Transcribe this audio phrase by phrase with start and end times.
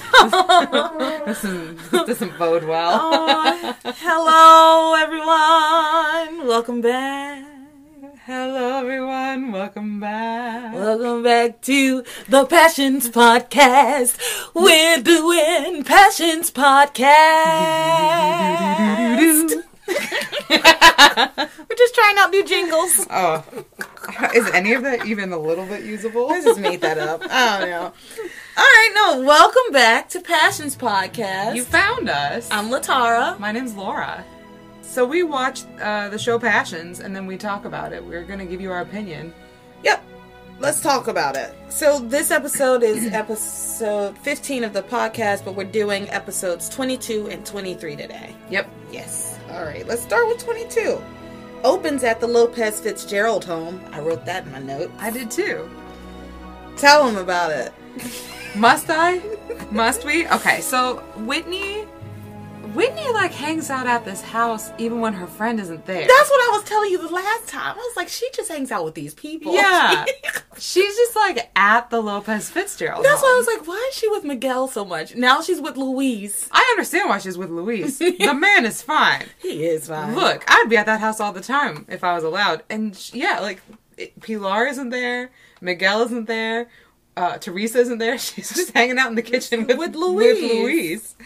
[1.26, 2.98] this, is, this doesn't bode well.
[3.02, 6.46] Oh, hello, everyone.
[6.48, 7.44] Welcome back.
[8.24, 9.52] Hello, everyone.
[9.52, 10.74] Welcome back.
[10.74, 14.18] Welcome back to the Passions Podcast.
[14.54, 17.00] We're doing Passions Podcast.
[20.50, 23.06] We're just trying out new jingles.
[23.10, 23.44] Oh,
[24.34, 26.30] is any of that even a little bit usable?
[26.30, 27.22] I just made that up.
[27.28, 27.92] I don't know.
[28.56, 31.54] All right, no, welcome back to Passions Podcast.
[31.54, 32.48] You found us.
[32.50, 33.38] I'm Latara.
[33.38, 34.24] My name's Laura.
[34.82, 38.04] So we watched uh, the show Passions, and then we talk about it.
[38.04, 39.32] We're gonna give you our opinion.
[39.84, 40.02] Yep.
[40.58, 41.54] Let's talk about it.
[41.68, 47.46] So this episode is episode 15 of the podcast, but we're doing episodes 22 and
[47.46, 48.34] 23 today.
[48.50, 48.68] Yep.
[48.90, 49.38] Yes.
[49.50, 49.86] All right.
[49.86, 51.00] Let's start with 22.
[51.62, 53.80] Opens at the Lopez Fitzgerald home.
[53.92, 54.90] I wrote that in my note.
[54.98, 55.70] I did too.
[56.76, 57.72] Tell them about it.
[58.54, 59.20] Must I?
[59.70, 60.26] Must we?
[60.28, 61.86] Okay, so Whitney
[62.74, 66.06] Whitney like hangs out at this house even when her friend isn't there.
[66.06, 67.74] That's what I was telling you the last time.
[67.74, 69.54] I was like, she just hangs out with these people.
[69.54, 70.04] Yeah.
[70.58, 73.04] she's just like at the Lopez Fitzgerald.
[73.04, 75.16] That's why I was like, why is she with Miguel so much?
[75.16, 76.48] Now she's with Luis.
[76.52, 77.98] I understand why she's with Luis.
[77.98, 79.24] the man is fine.
[79.38, 80.14] He is fine.
[80.14, 82.62] Look, I'd be at that house all the time if I was allowed.
[82.70, 83.62] And yeah, like
[84.20, 86.68] Pilar isn't there, Miguel isn't there,
[87.20, 88.18] uh, Teresa isn't there.
[88.26, 90.40] She's just hanging out in the kitchen with, With With Luis.
[90.42, 91.16] Luis.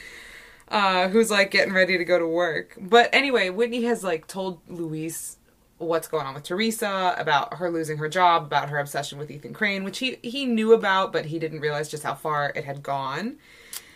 [0.68, 2.74] Uh, who's like getting ready to go to work.
[2.80, 5.36] But anyway, Whitney has like told Luis
[5.78, 9.52] what's going on with Teresa, about her losing her job, about her obsession with Ethan
[9.52, 12.82] Crane, which he he knew about, but he didn't realize just how far it had
[12.82, 13.36] gone.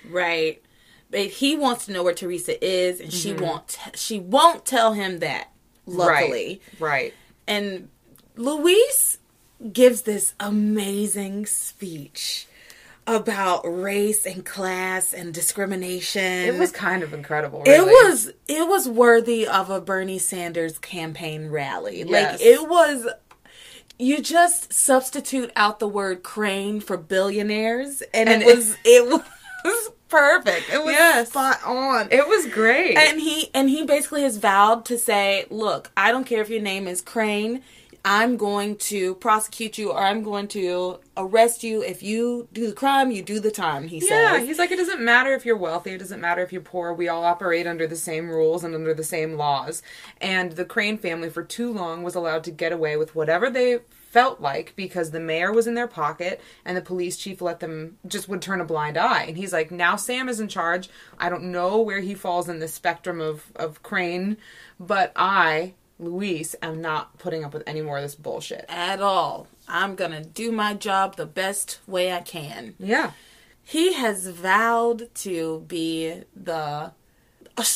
[0.09, 0.63] Right.
[1.11, 3.79] But he wants to know where Teresa is, and she won't.
[3.95, 5.49] She won't tell him that.
[5.87, 6.91] Luckily, Right.
[6.91, 7.15] Right.
[7.47, 7.89] and
[8.37, 9.18] Luis
[9.73, 12.47] gives this amazing speech
[13.07, 16.23] about race and class and discrimination.
[16.23, 17.63] It was kind of incredible.
[17.65, 22.05] It was it was worthy of a Bernie Sanders campaign rally.
[22.07, 22.33] Yes.
[22.33, 23.07] Like it was
[23.99, 29.09] you just substitute out the word crane for billionaires and, And it was it
[29.65, 30.71] was perfect.
[30.73, 31.31] It was Yes.
[31.31, 32.09] spot on.
[32.13, 32.97] It was great.
[32.99, 36.61] and he and he basically has vowed to say, "Look, I don't care if your
[36.63, 37.63] name is Crane.
[38.11, 42.73] I'm going to prosecute you or I'm going to arrest you if you do the
[42.73, 44.49] crime, you do the time." He yeah, says.
[44.49, 46.95] he's like, it doesn't matter if you're wealthy, it doesn't matter if you're poor.
[46.95, 49.83] We all operate under the same rules and under the same laws.
[50.23, 53.81] And the Crane family, for too long, was allowed to get away with whatever they
[53.91, 57.99] felt like because the mayor was in their pocket and the police chief let them
[58.07, 59.25] just would turn a blind eye.
[59.25, 60.89] And he's like, now Sam is in charge.
[61.19, 64.39] I don't know where he falls in the spectrum of, of Crane,
[64.81, 68.65] but I, Luis, I'm not putting up with any more of this bullshit.
[68.69, 69.47] at all.
[69.69, 72.75] I'm going to do my job the best way I can.
[72.79, 73.13] Yeah.
[73.63, 76.93] He has vowed to be the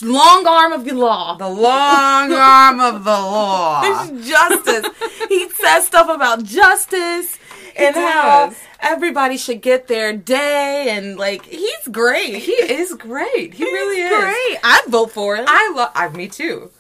[0.03, 1.37] long arm of the law.
[1.37, 3.82] The long arm of the law.
[4.22, 4.87] justice.
[5.28, 7.38] he says stuff about justice
[7.77, 12.37] and how everybody should get their day and like he's great.
[12.37, 13.55] He is great.
[13.55, 14.11] He really is.
[14.25, 14.59] great.
[14.65, 15.44] I'd vote for him.
[15.49, 15.91] I love.
[15.94, 16.71] I me too.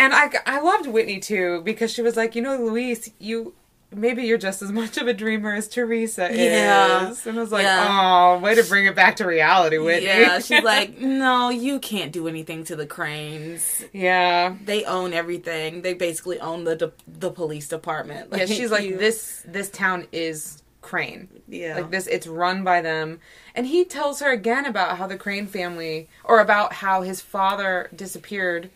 [0.00, 3.54] And I I loved Whitney too because she was like, you know, Luis, you
[3.92, 7.10] maybe you're just as much of a dreamer as Teresa Yeah.
[7.10, 7.26] is.
[7.26, 7.86] And I was like, Yeah.
[8.36, 10.06] oh, way to bring it back to reality, Whitney.
[10.06, 13.84] yeah, she's like, no, you can't do anything to the cranes.
[13.92, 14.54] yeah.
[14.64, 15.82] They own everything.
[15.82, 18.28] They basically own the de- the police department.
[18.32, 19.42] Yeah, she's like you- this.
[19.46, 21.28] This town is Crane.
[21.48, 21.74] Yeah.
[21.76, 22.06] like this.
[22.06, 23.18] It's run by them,
[23.56, 27.90] and he tells her again about how the Crane family, or about how his father
[27.94, 28.70] disappeared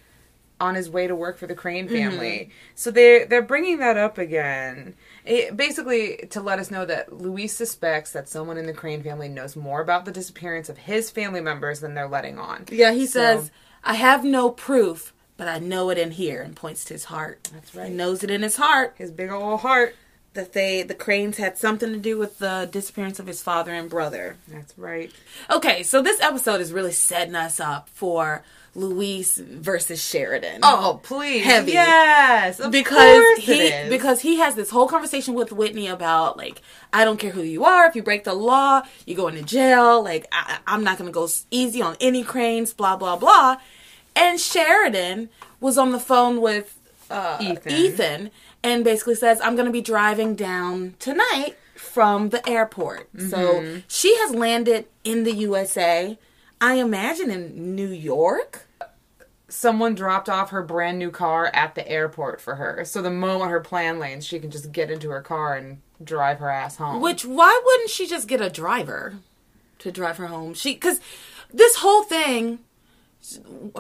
[0.61, 1.95] on his way to work for the Crane mm-hmm.
[1.95, 2.51] family.
[2.75, 4.95] So they they're bringing that up again,
[5.25, 9.29] it, basically to let us know that Luis suspects that someone in the Crane family
[9.29, 12.65] knows more about the disappearance of his family members than they're letting on.
[12.71, 13.51] Yeah, he So- says,
[13.83, 17.51] I have no proof, but I know it in here and points to his heart.
[17.53, 17.89] That's right.
[17.89, 19.95] He knows it in his heart His big old heart.
[20.35, 23.91] that they the cranes had something to do with the disappearance of his father and
[23.91, 24.37] brother.
[24.49, 25.13] That's right.
[25.51, 28.43] Okay, so this episode is really setting us up for
[28.75, 30.61] Luis versus Sheridan.
[30.63, 31.45] Oh, please.
[31.45, 31.73] Heavy.
[31.73, 32.61] Yes.
[32.71, 36.61] Because he because he has this whole conversation with Whitney about like
[36.93, 40.03] I don't care who you are if you break the law you go into jail
[40.03, 43.57] like I, I'm not gonna go easy on any cranes blah blah blah
[44.17, 45.29] and Sheridan
[45.61, 46.79] was on the phone with
[47.11, 47.73] uh, Ethan.
[47.73, 48.31] Ethan
[48.63, 53.79] and basically says I'm gonna be driving down tonight from the airport so Mm-hmm.
[53.89, 56.19] she has landed in the USA
[56.61, 58.64] I imagine in New York
[59.49, 62.85] someone dropped off her brand new car at the airport for her.
[62.85, 66.39] So the moment her plan lands, she can just get into her car and drive
[66.39, 67.01] her ass home.
[67.01, 69.15] which why wouldn't she just get a driver
[69.79, 70.55] to drive her home.
[70.55, 71.01] She cuz
[71.53, 72.61] this whole thing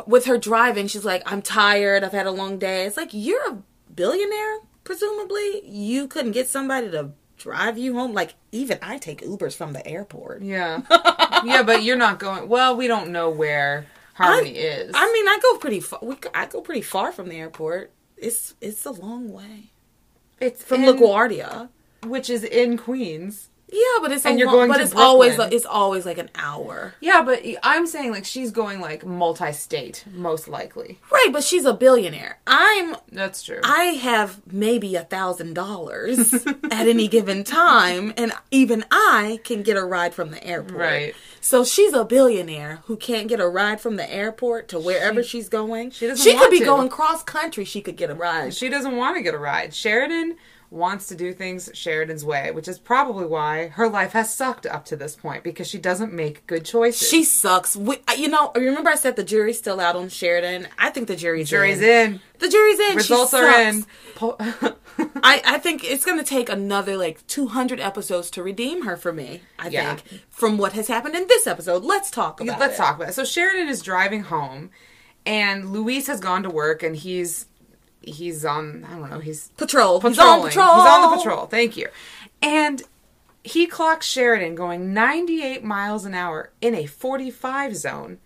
[0.06, 2.04] with her driving, she's like, "I'm tired.
[2.04, 3.58] I've had a long day." It's like, "You're a
[3.94, 5.66] billionaire, presumably.
[5.66, 8.12] You couldn't get somebody to drive you home.
[8.12, 10.42] Like even I take Ubers from the airport.
[10.42, 10.82] Yeah.
[11.44, 12.48] yeah, but you're not going.
[12.48, 14.92] Well, we don't know where Harmony I, is.
[14.94, 15.98] I mean, I go pretty far.
[16.02, 17.92] We, I go pretty far from the airport.
[18.16, 19.70] It's it's a long way
[20.40, 21.68] it's from in- LaGuardia.
[22.04, 23.50] which is in Queens.
[23.74, 25.56] Yeah, but it's And you're going but it's always Brooklyn.
[25.56, 26.94] it's always like an hour.
[27.00, 31.00] Yeah, but I'm saying like she's going like multi-state, most likely.
[31.10, 32.38] Right, but she's a billionaire.
[32.46, 33.60] I'm That's true.
[33.64, 39.76] I have maybe a thousand dollars at any given time, and even I can get
[39.76, 40.80] a ride from the airport.
[40.80, 41.14] Right.
[41.40, 45.48] So she's a billionaire who can't get a ride from the airport to wherever she's
[45.48, 45.90] going.
[45.90, 46.30] she doesn't want to.
[46.30, 46.64] She could be to.
[46.64, 47.64] going cross country.
[47.64, 48.54] She could get a ride.
[48.54, 49.74] she doesn't want to get a ride.
[49.74, 50.36] Sheridan
[50.74, 54.84] wants to do things Sheridan's way, which is probably why her life has sucked up
[54.86, 57.08] to this point because she doesn't make good choices.
[57.08, 57.76] She sucks.
[57.76, 60.66] We, you know, remember I said the jury's still out on Sheridan.
[60.78, 62.14] I think the jury's jury's in.
[62.14, 62.20] in.
[62.40, 62.90] The jury's in.
[62.90, 63.76] She Results are sucks.
[63.76, 63.86] in.
[64.16, 64.36] Po-
[65.22, 69.12] I, I think it's going to take another like 200 episodes to redeem her for
[69.12, 69.42] me.
[69.58, 69.94] I Yeah.
[69.94, 71.84] think from what has happened in this episode.
[71.84, 72.78] Let's talk about Let's it.
[72.78, 73.12] talk about it.
[73.14, 74.70] So Sheridan is driving home,
[75.24, 77.46] and Luis has gone to work, and he's
[78.06, 78.84] he's on.
[78.84, 79.18] I don't know.
[79.18, 80.00] He's Patrol.
[80.00, 80.76] He's on patrol.
[80.76, 81.46] He's on the patrol.
[81.46, 81.88] Thank you.
[82.42, 82.82] And
[83.42, 88.18] he clocks Sheridan going 98 miles an hour in a 45 zone.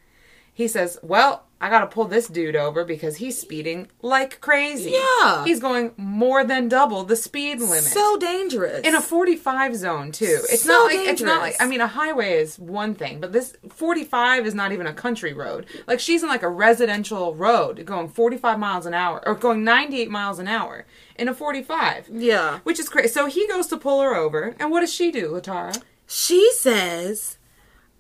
[0.58, 4.90] He says, "Well, I got to pull this dude over because he's speeding like crazy.
[4.90, 5.44] Yeah.
[5.44, 8.84] he's going more than double the speed limit." So dangerous.
[8.84, 10.40] in a 45 zone too.
[10.50, 11.54] It's So not like it's not like.
[11.60, 15.32] I mean a highway is one thing, but this 45 is not even a country
[15.32, 15.66] road.
[15.86, 20.10] Like she's in like a residential road going 45 miles an hour or going 98
[20.10, 22.08] miles an hour in a 45.
[22.12, 22.58] yeah.
[22.64, 23.08] Which is crazy.
[23.10, 25.80] So he goes to pull her over, and what does she do, Latara?
[26.08, 27.37] She says,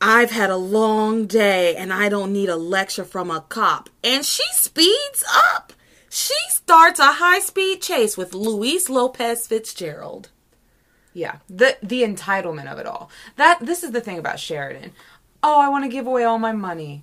[0.00, 3.90] I've had a long day and I don't need a lecture from a cop.
[4.04, 5.72] And she speeds up.
[6.08, 10.30] She starts a high speed chase with Luis Lopez Fitzgerald.
[11.12, 13.10] Yeah, the the entitlement of it all.
[13.36, 14.92] That this is the thing about Sheridan.
[15.42, 17.02] Oh, I want to give away all my money.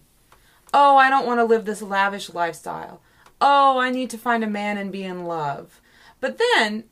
[0.73, 3.01] Oh, I don't want to live this lavish lifestyle.
[3.41, 5.81] Oh, I need to find a man and be in love.
[6.25, 6.85] But then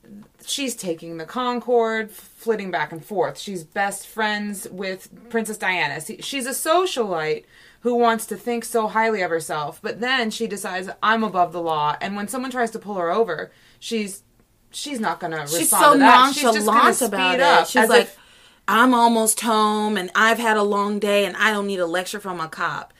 [0.45, 3.39] she's taking the Concorde, flitting back and forth.
[3.39, 6.00] She's best friends with Princess Diana.
[6.21, 7.45] She's a socialite
[7.80, 11.63] who wants to think so highly of herself, but then she decides I'm above the
[11.63, 11.95] law.
[12.00, 14.21] And when someone tries to pull her over, she's
[14.69, 16.33] she's not going to respond She's so to that.
[16.36, 17.68] She's just nonchalant speed about up, it.
[17.69, 18.19] She's like, if-
[18.68, 22.19] I'm almost home and I've had a long day and I don't need a lecture
[22.19, 22.93] from a cop.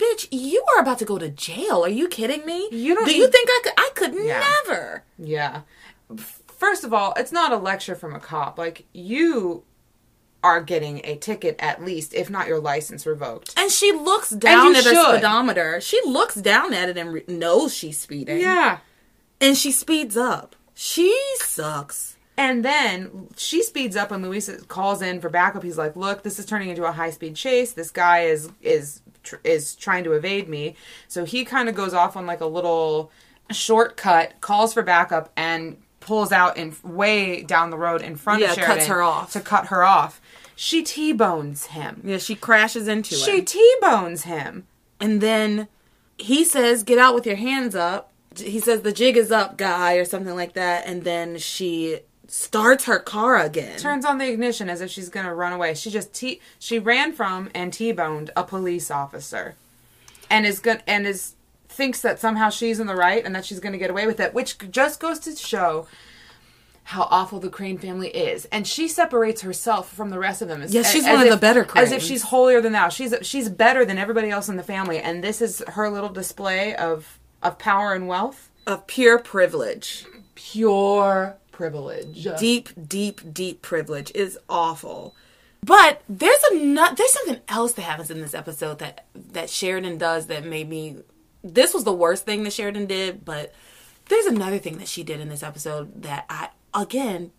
[0.00, 1.84] Bitch, you are about to go to jail.
[1.84, 2.68] Are you kidding me?
[2.72, 3.72] You don't Do you think I could?
[3.76, 4.42] I could Yeah.
[4.66, 5.04] never.
[5.18, 5.60] Yeah.
[6.46, 8.58] First of all, it's not a lecture from a cop.
[8.58, 9.62] Like you
[10.42, 13.52] are getting a ticket at least, if not your license revoked.
[13.58, 15.12] And she looks down at her should.
[15.16, 15.80] speedometer.
[15.82, 18.40] She looks down at it and re- knows she's speeding.
[18.40, 18.78] Yeah.
[19.40, 20.56] And she speeds up.
[20.74, 22.16] She sucks.
[22.38, 25.62] And then she speeds up and Luis calls in for backup.
[25.62, 27.74] He's like, "Look, this is turning into a high-speed chase.
[27.74, 30.74] This guy is is tr- is trying to evade me."
[31.08, 33.10] So he kind of goes off on like a little
[33.50, 38.52] shortcut, calls for backup and pulls out in way down the road in front Yeah,
[38.52, 39.32] of cuts her off.
[39.32, 40.20] to cut her off.
[40.56, 42.02] She T-bones him.
[42.04, 43.18] Yeah, she crashes into it.
[43.18, 43.44] She him.
[43.44, 44.66] T-bones him.
[44.98, 45.68] And then
[46.18, 48.12] he says, Get out with your hands up.
[48.36, 50.86] He says, The jig is up, guy, or something like that.
[50.86, 52.00] And then she
[52.30, 53.76] starts her car again.
[53.78, 55.74] turns on the ignition as if she's gonna run away.
[55.74, 59.56] She just t she ran from and t-boned a police officer,
[60.30, 61.34] and is going and is
[61.68, 64.32] thinks that somehow she's in the right and that she's gonna get away with it,
[64.32, 65.86] which just goes to show
[66.84, 68.46] how awful the Crane family is.
[68.46, 70.60] And she separates herself from the rest of them.
[70.62, 72.88] As, Yeah, she's as one of if- the better As if she's holier than thou.
[72.88, 76.74] She's she's better than everybody else in the family, and this is her little display
[76.76, 78.50] of of power and wealth.
[78.66, 80.04] of pure privilege.
[80.34, 82.26] Pure privilege.
[82.38, 85.14] Deep, deep, deep privilege is awful.
[85.62, 86.96] But there's a nut.
[86.96, 90.96] There's something else that happens in this episode that that Sheridan does that made me.
[91.44, 93.52] This was the worst thing that Sheridan did, but
[94.08, 97.30] there's another thing that she did in this episode that I again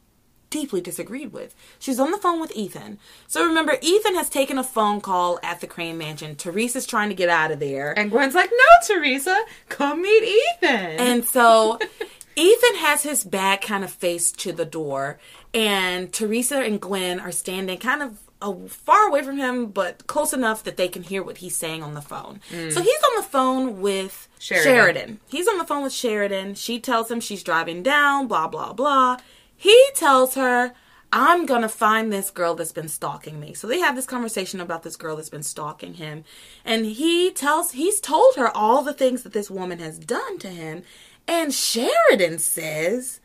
[0.51, 1.55] deeply disagreed with.
[1.79, 2.99] She's on the phone with Ethan.
[3.27, 6.35] So remember, Ethan has taken a phone call at the Crane Mansion.
[6.35, 7.97] Teresa's trying to get out of there.
[7.97, 9.35] And Gwen's like, "No, Teresa,
[9.67, 11.79] come meet Ethan." And so
[12.41, 15.19] Ethan has his back kind of faced to the door,
[15.53, 20.33] and Teresa and Gwen are standing kind of uh, far away from him, but close
[20.33, 22.41] enough that they can hear what he's saying on the phone.
[22.49, 24.73] So he's on the phone with Sheridan.
[24.73, 25.19] Sheridan.
[25.29, 26.55] He's on the phone with Sheridan.
[26.55, 29.17] She tells him she's driving down, blah, blah, blah.
[29.55, 30.73] He tells her,
[31.13, 33.53] I'm gonna find this girl that's been stalking me.
[33.53, 36.23] So they have this conversation about this girl that's been stalking him.
[36.65, 40.47] And he tells, he's told her all the things that this woman has done to
[40.47, 40.83] him.
[41.27, 43.19] And Sheridan says,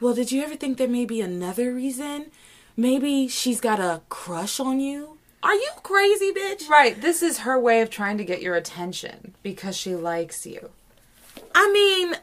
[0.00, 2.30] Well, did you ever think there may be another reason?
[2.76, 5.18] Maybe she's got a crush on you?
[5.42, 6.68] Are you crazy, bitch?
[6.68, 7.00] Right.
[7.00, 10.70] This is her way of trying to get your attention because she likes you.
[11.54, 12.16] I mean,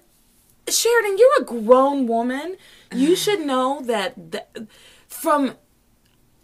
[0.70, 2.58] Sheridan, you're a grown woman.
[2.94, 4.68] You should know that th-
[5.08, 5.56] from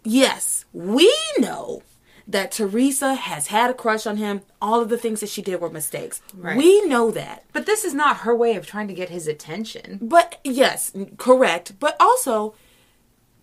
[0.02, 1.82] yes, we know
[2.26, 4.42] that Teresa has had a crush on him.
[4.60, 6.22] All of the things that she did were mistakes.
[6.34, 6.56] Right.
[6.56, 7.44] We know that.
[7.52, 9.98] But this is not her way of trying to get his attention.
[10.00, 11.78] But yes, correct.
[11.78, 12.54] But also,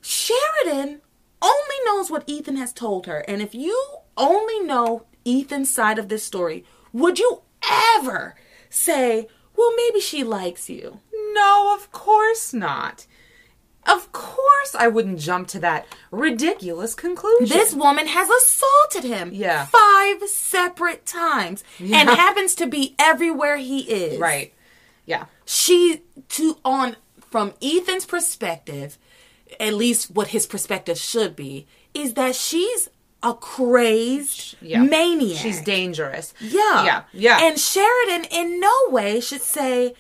[0.01, 1.01] Sheridan
[1.41, 3.19] only knows what Ethan has told her.
[3.27, 3.77] And if you
[4.17, 8.35] only know Ethan's side of this story, would you ever
[8.69, 11.00] say, well, maybe she likes you?
[11.33, 13.05] No, of course not.
[13.88, 17.57] Of course I wouldn't jump to that ridiculous conclusion.
[17.57, 19.65] This woman has assaulted him Yeah.
[19.65, 24.19] five separate times and happens to be everywhere he is.
[24.19, 24.53] Right.
[25.05, 25.25] Yeah.
[25.45, 26.95] She to on
[27.29, 28.97] from Ethan's perspective,
[29.59, 32.89] at least what his perspective should be, is that she's
[33.23, 34.83] a crazed Yeah.
[34.83, 35.41] maniac.
[35.41, 36.33] She's dangerous.
[36.39, 36.83] Yeah.
[36.85, 37.03] Yeah.
[37.13, 37.39] Yeah.
[37.41, 39.93] And Sheridan in no way should say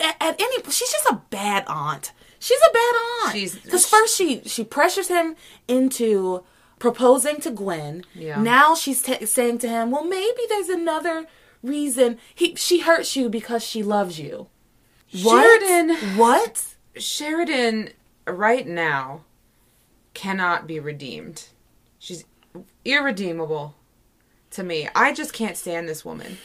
[0.00, 2.12] at, at any she's just a bad aunt.
[2.42, 2.94] She's a bad
[3.24, 3.32] aunt.
[3.34, 5.36] She's- Cuz first she she pressures him
[5.68, 6.42] into
[6.80, 8.04] proposing to Gwen.
[8.14, 8.42] Yeah.
[8.42, 11.26] Now she's t- saying to him, "Well, maybe there's another
[11.62, 14.48] reason he she hurts you because she loves you."
[15.22, 15.60] What?
[15.60, 16.64] Sheridan- What?
[16.96, 17.90] Sheridan
[18.26, 19.24] right now
[20.14, 21.44] cannot be redeemed.
[21.98, 22.24] She's
[22.84, 23.74] irredeemable
[24.50, 24.88] to me.
[24.94, 26.38] I just can't stand this woman.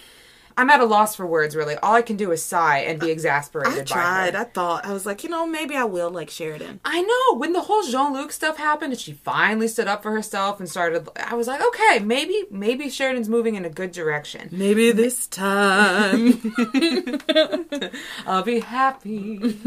[0.58, 1.76] I'm at a loss for words, really.
[1.76, 4.32] All I can do is sigh and be exasperated I tried.
[4.34, 4.46] by her.
[4.46, 6.80] I thought I was like, you know, maybe I will like Sheridan.
[6.84, 10.12] I know when the whole Jean Luc stuff happened and she finally stood up for
[10.12, 11.08] herself and started.
[11.16, 14.50] I was like, okay, maybe maybe Sheridan's moving in a good direction.
[14.52, 16.42] Maybe this time.
[18.26, 19.60] I'll be happy.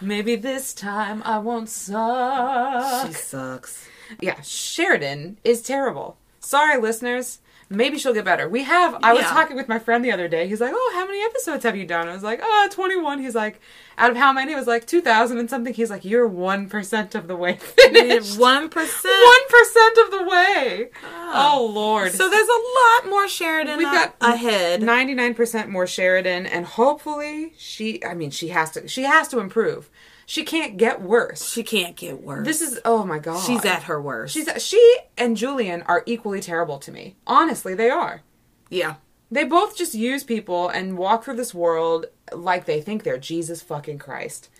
[0.00, 3.08] maybe this time I won't suck.
[3.08, 3.88] she sucks.
[4.20, 6.16] Yeah, Sheridan is terrible.
[6.40, 7.40] Sorry, listeners.
[7.74, 8.48] Maybe she'll get better.
[8.48, 8.98] We have.
[9.02, 9.30] I was Yeah.
[9.30, 10.46] talking with my friend the other day.
[10.48, 13.34] He's like, "Oh, how many episodes have you done?" I was like, "Oh, 21." He's
[13.34, 13.60] like,
[13.98, 15.72] "Out of how many?" It was like 2,000 and something.
[15.74, 18.38] He's like, "You're one percent of the way finished.
[18.38, 19.14] One percent.
[19.24, 21.52] One percent of the way." Ah.
[21.54, 22.12] Oh Lord.
[22.12, 22.62] So there's a
[23.02, 24.80] lot more Sheridan We've got ahead.
[24.82, 29.88] 99% more Sheridan and hopefully she I mean she has to she has to improve.
[30.26, 31.50] She can't get worse.
[31.50, 32.46] She can't get worse.
[32.46, 33.44] This is oh my god.
[33.44, 34.34] she's at her worst.
[34.34, 37.16] She's she and Julian are equally terrible to me.
[37.26, 38.22] Honestly, they are.
[38.70, 38.96] yeah.
[39.30, 43.62] They both just use people and walk through this world like they think they're Jesus
[43.62, 44.50] fucking Christ.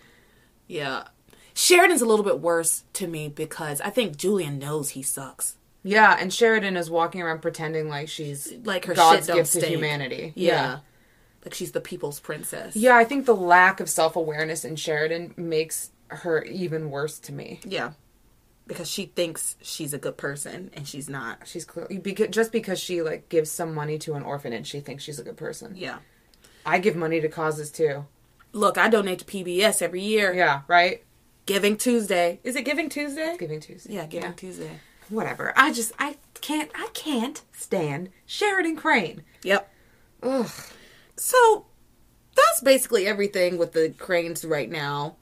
[0.66, 1.09] Yeah.
[1.52, 5.57] Sheridan's a little bit worse to me because I think Julian knows he sucks.
[5.85, 9.52] Yeah, and Sheridan is walking around pretending like she's Like her God's shit don't gift
[9.54, 10.33] to humanity.
[10.37, 10.78] Yeah.
[11.44, 12.76] Like she's the people's princess.
[12.76, 17.32] Yeah, I think the lack of self awareness in Sheridan makes her even worse to
[17.32, 17.61] me.
[17.64, 17.92] Yeah.
[18.66, 21.46] Because she thinks she's a good person and she's not.
[21.46, 25.02] She's clearly because just because she like gives some money to an orphanage, she thinks
[25.02, 25.75] she's a good person.
[25.76, 25.99] Yeah.
[26.64, 28.06] I give money to causes too.
[28.52, 30.32] Look, I donate to PBS every year.
[30.32, 31.02] Yeah, right.
[31.46, 32.38] Giving Tuesday.
[32.44, 33.37] Is it Giving Tuesday?
[33.38, 33.94] Giving Tuesday.
[33.94, 34.78] Yeah, Giving Tuesday.
[35.08, 35.52] Whatever.
[35.56, 39.22] I just I can't I can't stand Sheridan Crane.
[39.42, 39.68] Yep.
[40.22, 40.50] Ugh.
[41.16, 41.66] So
[42.35, 45.16] that's basically everything with the cranes right now.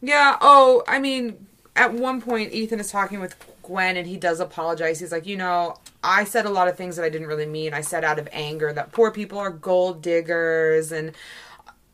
[0.00, 0.36] Yeah.
[0.40, 5.00] Oh, I mean, at one point, Ethan is talking with Gwen, and he does apologize.
[5.00, 7.74] He's like, you know, I said a lot of things that I didn't really mean.
[7.74, 11.12] I said out of anger that poor people are gold diggers and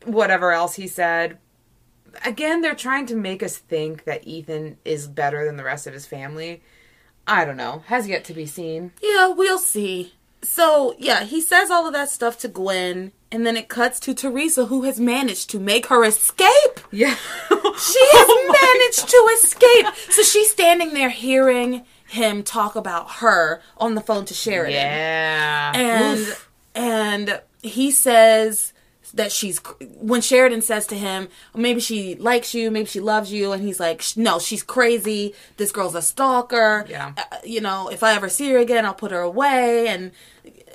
[0.05, 1.37] whatever else he said.
[2.23, 5.93] Again, they're trying to make us think that Ethan is better than the rest of
[5.93, 6.61] his family.
[7.25, 7.83] I don't know.
[7.87, 8.91] Has yet to be seen.
[9.01, 10.13] Yeah, we'll see.
[10.43, 14.13] So, yeah, he says all of that stuff to Gwen, and then it cuts to
[14.13, 16.79] Teresa, who has managed to make her escape.
[16.91, 17.15] Yeah.
[17.75, 19.87] She has managed to escape.
[20.11, 24.75] So she's standing there hearing him talk about her on the phone to Sheridan.
[24.75, 25.71] Yeah.
[25.75, 26.49] And Oof.
[26.75, 28.73] and he says
[29.13, 29.59] that she's
[29.99, 33.79] when Sheridan says to him, maybe she likes you, maybe she loves you, and he's
[33.79, 35.33] like, no, she's crazy.
[35.57, 36.85] This girl's a stalker.
[36.87, 37.13] Yeah.
[37.17, 40.11] Uh, you know, if I ever see her again, I'll put her away, and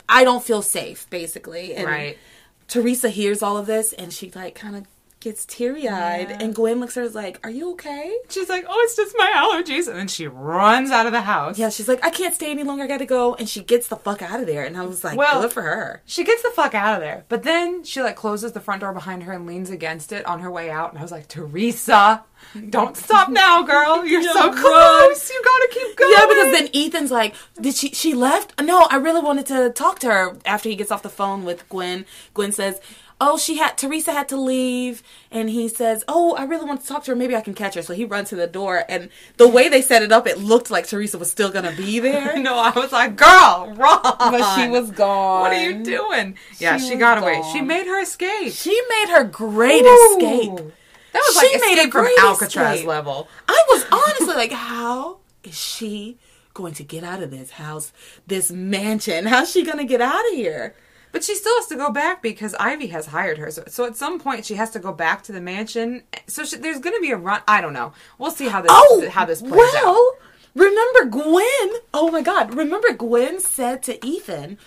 [0.08, 1.74] I don't feel safe, basically.
[1.74, 2.18] And Right.
[2.66, 4.84] Teresa hears all of this, and she like kind of
[5.20, 6.36] gets teary eyed, Yeah.
[6.40, 9.14] and Gwen looks at her is like, "Are you okay?" She's like, "Oh, it's just
[9.18, 11.58] my allergies," and then she runs out of the house.
[11.58, 12.84] Yeah, she's like, "I can't stay any longer.
[12.84, 14.64] I got to go," and she gets the fuck out of there.
[14.64, 17.24] And I was like, Well- "Good for her." She gets the fuck out of there.
[17.28, 20.40] But then she like closes the front door behind her and leans against it on
[20.40, 20.90] her way out.
[20.90, 22.22] And I was like, Teresa,
[22.70, 24.06] don't stop now, girl.
[24.06, 25.30] You're so close.
[25.30, 26.12] You gotta keep going.
[26.12, 27.90] Yeah, because then Ethan's like, "Did she?
[27.90, 28.60] She left?
[28.62, 31.68] No, I really wanted to talk to her." After he gets off the phone with
[31.68, 32.80] Gwen, Gwen says,
[33.20, 36.86] "Oh, she had Teresa had to leave," and he says, "Oh, I really want to
[36.86, 37.16] talk to her.
[37.16, 39.82] Maybe I can catch her." So he runs to the door, and the way they
[39.82, 42.92] set it up, it looked like Teresa was still gonna be there, No, I was
[42.92, 44.00] like, girl, wrong.
[44.02, 45.40] but she was gone.
[45.42, 46.36] What are you doing?
[46.58, 47.42] Yeah, She got away.
[47.52, 48.52] She made her escape.
[48.52, 50.16] She made her great Ooh.
[50.18, 50.72] escape.
[51.12, 52.86] That was She like made a escape from Alcatraz escape.
[52.88, 53.28] level.
[53.48, 56.18] I was honestly like, how is she
[56.54, 57.92] going to get out of this house,
[58.26, 59.24] this mansion?
[59.26, 60.74] How's she going to get out of here?
[61.12, 63.50] But she still has to go back because Ivy has hired her.
[63.50, 66.02] So, so at some point she has to go back to the mansion.
[66.26, 67.40] So she, there's going to be a run.
[67.48, 67.92] I don't know.
[68.18, 70.18] We'll see how this Oh, how this plays well, out.
[70.54, 71.70] remember Gwen?
[71.94, 72.54] Oh my God!
[72.54, 74.58] Remember Gwen said to Ethan,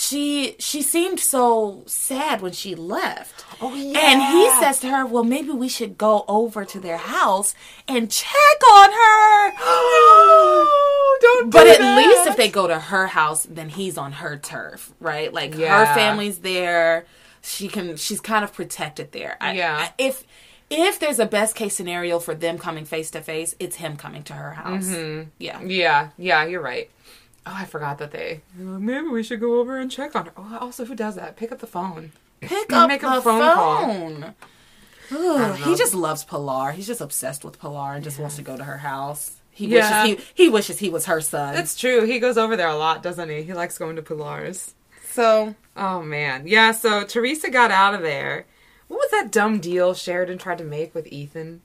[0.00, 3.44] she she seemed so sad when she left.
[3.60, 3.98] Oh, yeah.
[4.00, 7.54] And he says to her, "Well, maybe we should go over to their house
[7.86, 11.50] and check on her." Oh, don't.
[11.50, 14.92] But do at least if they go to her house, then he's on her turf,
[15.00, 15.32] right?
[15.32, 15.84] Like Yeah.
[15.86, 17.04] her family's there.
[17.42, 17.96] She can.
[17.96, 19.36] She's kind of protected there.
[19.40, 19.76] I- Yeah.
[19.76, 20.24] I- if
[20.70, 24.22] if there's a best case scenario for them coming face to face, it's him coming
[24.22, 24.86] to her house.
[24.86, 25.28] Mm-hmm.
[25.38, 25.60] Yeah.
[25.62, 26.88] Yeah, yeah, you're right.
[27.46, 28.42] Oh, I forgot that they.
[28.56, 30.32] Maybe we should go over and check on her.
[30.36, 31.36] Oh, also, who does that?
[31.36, 32.12] Pick up the phone.
[32.40, 34.34] Pick up Make a the phone phone.
[35.10, 35.52] call.
[35.56, 36.72] He just loves Pilar.
[36.72, 39.36] He's just obsessed with Pilar and just wants to go to her house.
[39.50, 40.04] He Yeah.
[40.04, 41.54] wishes he, he wishes he was her son.
[41.54, 42.04] That's true.
[42.04, 43.42] He goes over there a lot, doesn't he?
[43.42, 44.74] He likes going to Pilar's.
[45.10, 46.72] so Oh man, yeah.
[46.72, 48.46] So Teresa got out of there.
[48.88, 51.62] What was that dumb deal Sheridan tried to make with Ethan?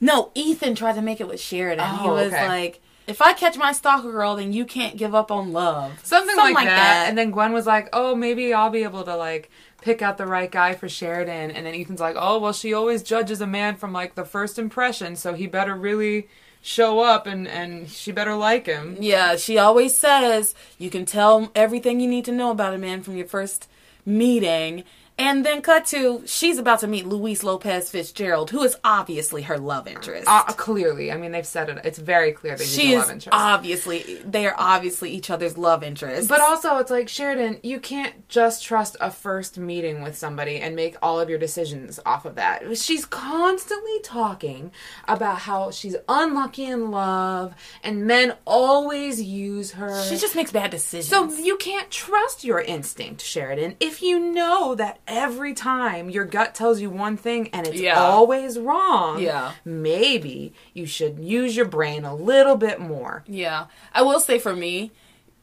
[0.00, 1.98] No, Ethan tried to make it with Sheridan.
[1.98, 2.46] he Oh, was okay.
[2.48, 6.36] like, "If I catch my stalker girl, then you can't give up on love." Something,
[6.36, 7.08] like, that.
[7.08, 9.50] And then Gwen was like, "Oh, maybe I'll be able to like
[9.82, 13.02] pick out the right guy for Sheridan." And then Ethan's like, "Oh, well, she always
[13.02, 16.28] judges a man from like the first impression, so he better really
[16.62, 21.50] show up and and she better like him." yeah, she always says you can tell
[21.54, 23.68] everything you need to know about a man from your first
[24.04, 24.84] meeting.
[25.20, 29.58] And then cut to she's about to meet Luis Lopez Fitzgerald, who is obviously her
[29.58, 30.26] love interest.
[30.26, 31.78] Uh, clearly, I mean, they've said it.
[31.84, 33.28] It's very clear that she is love interest.
[33.32, 36.28] obviously they are obviously each other's love interest.
[36.28, 40.74] But also, it's like Sheridan, you can't just trust a first meeting with somebody and
[40.74, 42.76] make all of your decisions off of that.
[42.78, 44.72] She's constantly talking
[45.06, 50.02] about how she's unlucky in love and men always use her.
[50.04, 51.08] she just makes bad decisions.
[51.08, 56.54] so you can't trust your instinct, Sheridan, if you know that every time your gut
[56.54, 58.00] tells you one thing and it's Yeah.
[58.00, 59.20] always wrong.
[59.20, 59.52] Yeah.
[59.64, 63.24] Maybe you should use your brain a little bit more.
[63.26, 64.92] Yeah, I will say for me,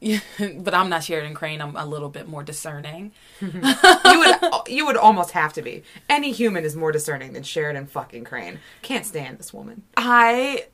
[0.38, 1.60] but I'm not Sheridan Crane.
[1.60, 3.12] I'm a little bit more discerning.
[3.40, 4.36] you would
[4.68, 5.82] you would almost have to be.
[6.08, 8.60] Any human is more discerning than Sheridan fucking Crane.
[8.82, 9.82] Can't stand this woman.
[9.96, 10.66] I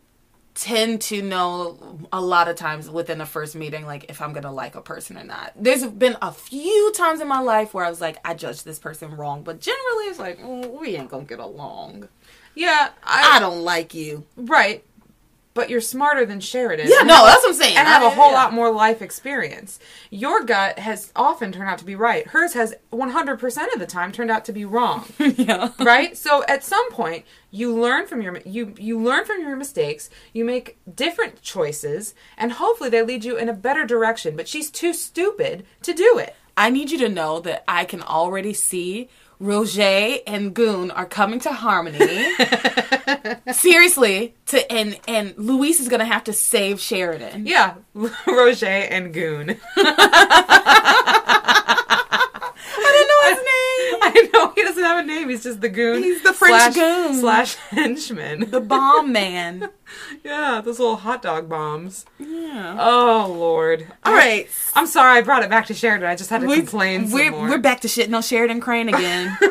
[0.55, 4.53] tend to know a lot of times within the first meeting, like if I'm gonna
[4.53, 5.53] like a person or not.
[5.57, 8.79] There's been a few times in my life where I was like, I judged this
[8.79, 12.09] person wrong, but generally it's like mm, we ain't gonna get along.
[12.55, 14.25] Yeah, I I, don't like you.
[14.37, 14.85] right.
[15.55, 16.89] But you're smarter than Sheridan.
[16.89, 17.77] Yeah, no, that's what I'm saying.
[17.77, 18.37] and have a whole yeah.
[18.37, 19.79] lot more life experience.
[20.11, 22.27] Your gut has often turned out to be right.
[22.27, 25.07] Hers has 100% of the time turned out to be wrong.
[25.19, 25.71] yeah.
[25.79, 26.17] right?
[26.17, 30.11] So at some point, you learn from your you you learn from your mistakes.
[30.33, 34.35] You make different choices, and hopefully they lead you in a better direction.
[34.37, 36.35] But she's too stupid to do it.
[36.57, 39.09] I need you to know that I can already see
[39.45, 42.33] Roger and Goon are coming to harmony.
[43.53, 47.47] Seriously, to and and Luis is gonna have to save Sheridan.
[47.47, 47.75] Yeah,
[48.27, 49.51] Roger and Goon.
[49.77, 49.85] I
[52.95, 54.01] didn't know his name.
[54.03, 55.31] I know he doesn't have a name.
[55.31, 56.03] He's just the Goon.
[56.03, 57.15] He's the French slash, goon.
[57.21, 58.51] slash henchman.
[58.51, 59.71] The bomb man.
[60.25, 62.07] yeah, those little hot dog bombs.
[62.19, 62.77] Yeah.
[62.79, 63.87] Oh Lord.
[64.05, 64.49] All right.
[64.75, 66.09] I'm sorry I brought it back to Sheridan.
[66.09, 68.11] I just had to complain some we're, we're back to shit.
[68.11, 69.37] No Sheridan Crane again.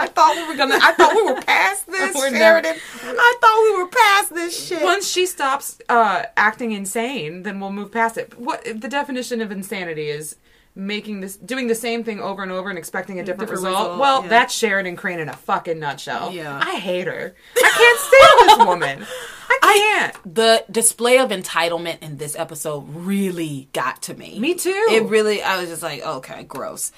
[0.00, 0.78] I thought we were gonna.
[0.80, 2.76] I thought we were past this, We're never- Sheridan.
[3.04, 4.82] I thought we were past this shit.
[4.82, 8.38] Once she stops uh, acting insane, then we'll move past it.
[8.38, 10.36] What the definition of insanity is?
[10.80, 13.82] Making this, doing the same thing over and over and expecting a different, Different result.
[13.86, 14.28] result, Well, yeah.
[14.28, 16.30] that's Sheridan Crane in a fucking nutshell.
[16.32, 16.56] Yeah.
[16.64, 17.34] I hate her.
[17.56, 18.66] I can't stand this
[19.00, 19.06] woman.
[19.50, 20.34] I can't.
[20.34, 24.38] the display of entitlement in this episode really got to me.
[24.38, 24.86] Me too.
[24.90, 26.92] It really, I was just like, okay, gross.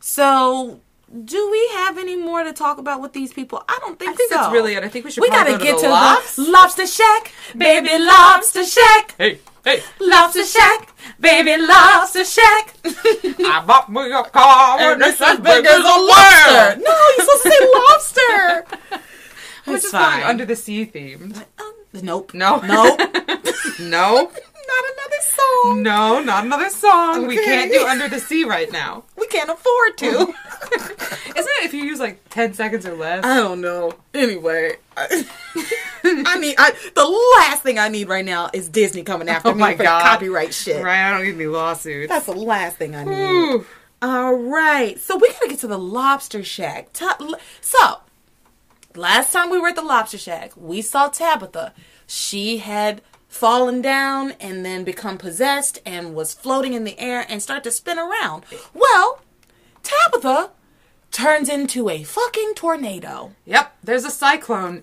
[0.00, 0.80] So
[1.24, 3.62] do we have any more to talk about with these people?
[3.68, 4.14] I don't think, so.
[4.14, 4.36] I think so.
[4.38, 4.84] that's really it.
[4.84, 5.20] I think we should.
[5.22, 6.36] We gotta go get to to the lofts.
[6.36, 9.38] the lobster shack, baby lobster shack, Hey,
[9.68, 9.82] hey!
[10.00, 12.74] lobster shack, baby lobster shack.
[12.84, 16.80] I bought me a car And and it's as big as a lobster.
[16.80, 18.66] No, you're supposed to say lobster.
[19.66, 20.22] We're It's just going fine.
[20.22, 21.36] under the sea themed.
[21.58, 22.32] Um, nope.
[22.34, 22.96] No, No.
[23.80, 24.30] no,
[24.68, 25.82] Not another song.
[25.82, 27.26] no, not another song.
[27.26, 29.04] We can't do under the sea right now.
[29.16, 30.06] We can't afford to.
[30.08, 30.34] Isn't
[31.36, 33.24] it if you use like ten seconds or less?
[33.24, 33.92] I don't know.
[34.14, 35.24] Anyway, I,
[36.04, 37.04] I need I, the
[37.40, 40.02] last thing I need right now is Disney coming after Oh me my for God.
[40.02, 40.82] copyright shit.
[40.84, 42.08] right, I don't need any lawsuits.
[42.08, 43.12] That's the last thing I need.
[43.12, 43.66] Ooh.
[44.00, 46.88] All right, so we gotta get to the Lobster Shack.
[47.60, 47.98] So,
[48.94, 51.72] last time we were at the Lobster Shack, we saw Tabitha.
[52.06, 57.42] She had fallen down and then become possessed and was floating in the air and
[57.42, 58.44] start to spin around.
[58.74, 59.20] Well,
[59.82, 60.50] Tabitha
[61.10, 63.32] turns into a fucking tornado.
[63.44, 64.82] Yep, there's a cyclone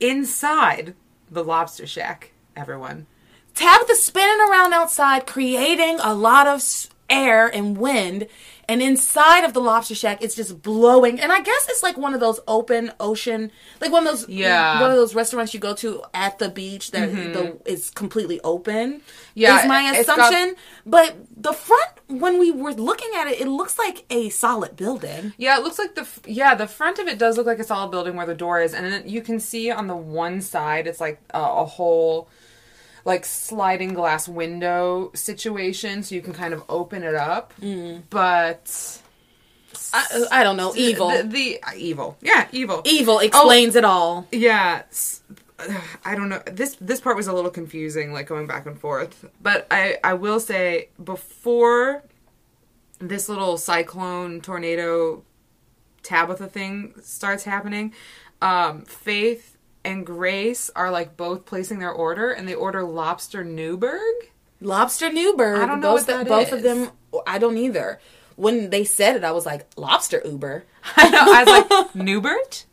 [0.00, 0.94] inside
[1.30, 2.32] the lobster shack.
[2.56, 3.06] Everyone.
[3.54, 6.60] Tabitha's spinning around outside, creating a lot of
[7.08, 8.26] air and wind.
[8.66, 11.20] And inside of the lobster shack, it's just blowing.
[11.20, 14.80] And I guess it's like one of those open ocean, like one of those, Yeah.
[14.80, 17.32] one of those restaurants you go to at the beach that mm-hmm.
[17.34, 19.02] the is completely open.
[19.34, 20.56] Yeah, is my it's got- assumption.
[20.86, 25.34] but the front, when we were looking at it, it looks like a solid building.
[25.36, 27.90] Yeah, it looks like the yeah the front of it does look like a solid
[27.90, 31.00] building where the door is, and then you can see on the one side it's
[31.00, 32.28] like a, a whole
[33.04, 37.52] like sliding glass window situation, so you can kind of open it up.
[38.10, 39.00] But
[39.92, 41.10] I, I don't know, evil.
[41.10, 44.26] the, the uh, evil, yeah, evil, evil explains it all.
[44.32, 44.82] yeah.
[46.04, 46.42] I don't know.
[46.46, 49.24] This this part was a little confusing, like going back and forth.
[49.40, 52.02] But I I will say before
[52.98, 55.22] this little cyclone tornado
[56.02, 57.92] Tabitha thing starts happening,
[58.42, 59.53] um, Faith
[59.84, 64.30] and Grace are like both placing their order, and they order lobster Newburg.
[64.60, 65.60] Lobster Newberg.
[65.60, 66.90] I don't know both, what that both of them.
[67.26, 68.00] I don't either.
[68.36, 70.64] When they said it, I was like, "Lobster Uber."
[70.96, 71.22] I know.
[71.22, 72.64] I was like Newbert.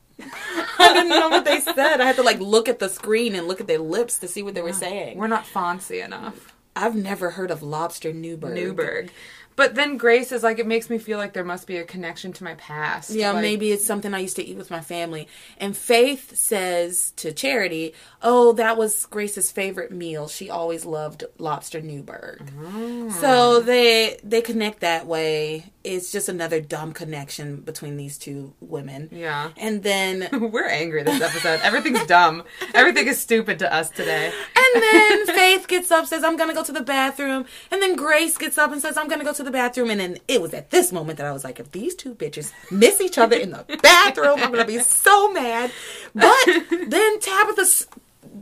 [0.80, 2.00] I didn't know what they said.
[2.00, 4.44] I had to like look at the screen and look at their lips to see
[4.44, 5.18] what they were saying.
[5.18, 6.54] We're not fancy enough.
[6.76, 8.56] I've never heard of Lobster Newberg.
[8.56, 9.12] Newburg.
[9.56, 12.34] But then Grace is like, it makes me feel like there must be a connection
[12.34, 13.12] to my past.
[13.12, 15.28] Yeah, Like, maybe it's something I used to eat with my family.
[15.58, 20.28] And Faith says to Charity, "Oh, that was Grace's favorite meal.
[20.28, 23.12] She always loved lobster Newburg." Mm.
[23.12, 25.72] So they they connect that way.
[25.84, 29.10] It's just another dumb connection between these two women.
[29.12, 29.52] Yeah.
[29.58, 31.60] And then We're angry this episode.
[31.64, 32.44] Everything's dumb.
[32.74, 34.32] Everything is stupid to us today.
[34.56, 37.46] And then Faith gets up, says, I'm going to go to the bathroom.
[37.72, 39.90] And then Grace gets up and says, I'm going to go to the bathroom.
[39.90, 42.52] And then it was at this moment that I was like, if these two bitches
[42.72, 45.72] miss each other in the bathroom, I'm going to be so mad.
[46.14, 46.46] But
[46.88, 47.88] then Tabitha's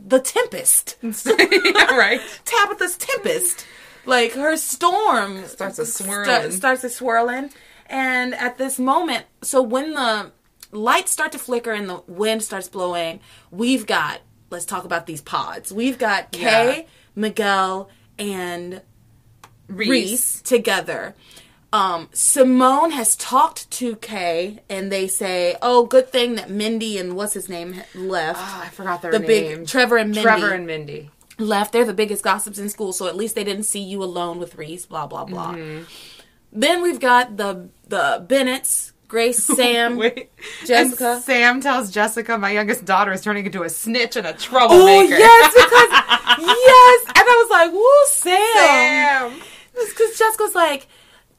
[0.06, 0.96] the Tempest.
[1.02, 2.20] yeah, right.
[2.44, 3.66] Tabitha's Tempest.
[4.06, 6.24] Like her storm Starts a swirling.
[6.24, 7.50] sta- starts a swirling.
[7.86, 10.30] And at this moment, so when the
[10.72, 15.20] lights start to flicker and the wind starts blowing, we've got, let's talk about these
[15.20, 15.72] pods.
[15.72, 16.82] We've got Kay, Yeah.
[17.16, 18.80] Miguel, and
[19.68, 19.88] Reese.
[19.88, 21.14] Reese together.
[21.72, 27.14] Um, Simone has talked to Kay, and they say, "Oh, good thing that Mindy and
[27.14, 29.58] what's his name left." Oh, I forgot their the names.
[29.58, 31.10] big Trevor and Mindy Trevor and Mindy.
[31.40, 31.72] Left.
[31.72, 34.56] They're the biggest gossips in school, so at least they didn't see you alone with
[34.56, 34.86] Reese.
[34.86, 35.54] Blah blah blah.
[35.54, 35.84] Mm-hmm.
[36.52, 40.30] Then we've got the the Bennetts, Grace, Sam, Wait.
[40.64, 41.14] Jessica.
[41.14, 45.14] And Sam tells Jessica, my youngest daughter is turning into a snitch and a troublemaker.
[45.14, 49.42] Oh yes, because yes, and I was like, "Woo, Sam!" Sam.
[49.72, 50.88] Because Jessica's like,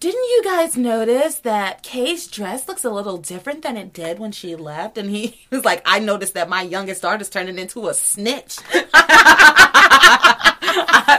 [0.02, 4.34] "Didn't you guys notice that Kay's dress looks a little different than it did when
[4.34, 7.94] she left?" And he was like, "I noticed that my youngest daughter's turning into a
[7.94, 8.58] snitch."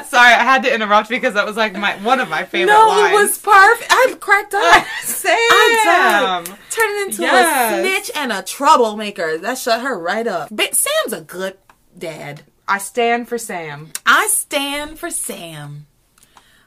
[0.07, 2.87] Sorry, I had to interrupt because that was like my one of my favorite no,
[2.89, 3.13] lines.
[3.13, 3.91] it was perfect.
[3.93, 4.85] I cracked up.
[5.05, 5.33] Sam.
[5.35, 6.59] I died.
[6.71, 7.73] Turning into Yes.
[7.73, 9.39] a snitch and a troublemaker.
[9.39, 10.49] That shut her right up.
[10.51, 11.57] But Sam's a good
[11.97, 12.43] dad.
[12.69, 13.91] I stand for Sam.
[14.07, 15.87] I stand for Sam.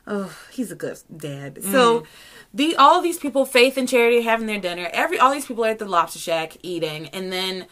[0.07, 1.63] Oh, he's a good dad.
[1.63, 2.05] So
[2.53, 4.89] the all these people, Faith and Charity, are having their dinner.
[4.93, 7.65] Every all these people are at the Lobster Shack eating, and then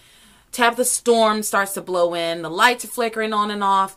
[0.51, 2.41] tap the Storm starts to blow in.
[2.41, 3.95] The lights are flickering on and off.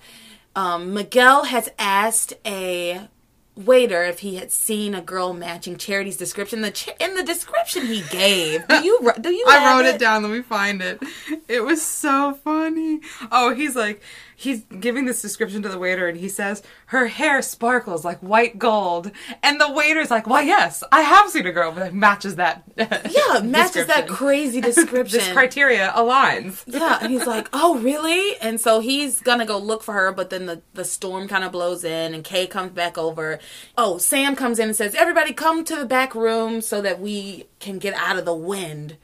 [0.54, 3.08] Um, Miguel has asked a
[3.54, 6.60] waiter if he had seen a girl matching Charity's description.
[6.60, 9.44] The ch- in the description he gave, do you do you?
[9.48, 10.22] I wrote it down.
[10.22, 11.02] Let me find it.
[11.48, 13.00] It was so funny.
[13.32, 14.02] Oh, he's like,
[14.38, 18.58] he's giving this description to the waiter and he says her hair sparkles like white
[18.58, 19.10] gold
[19.42, 23.40] and the waiter's like well yes i have seen a girl that matches that Yeah,
[23.40, 25.18] matches that crazy description.
[25.18, 29.82] this criteria aligns yeah, and he's like, "Oh, really?" And so he's gonna go look
[29.82, 32.98] for her, but then the the storm kind of blows in, and Kay comes back
[32.98, 33.38] over.
[33.78, 37.46] Oh, Sam comes in and says, "Everybody, come to the back room so that we
[37.60, 38.96] can get out of the wind."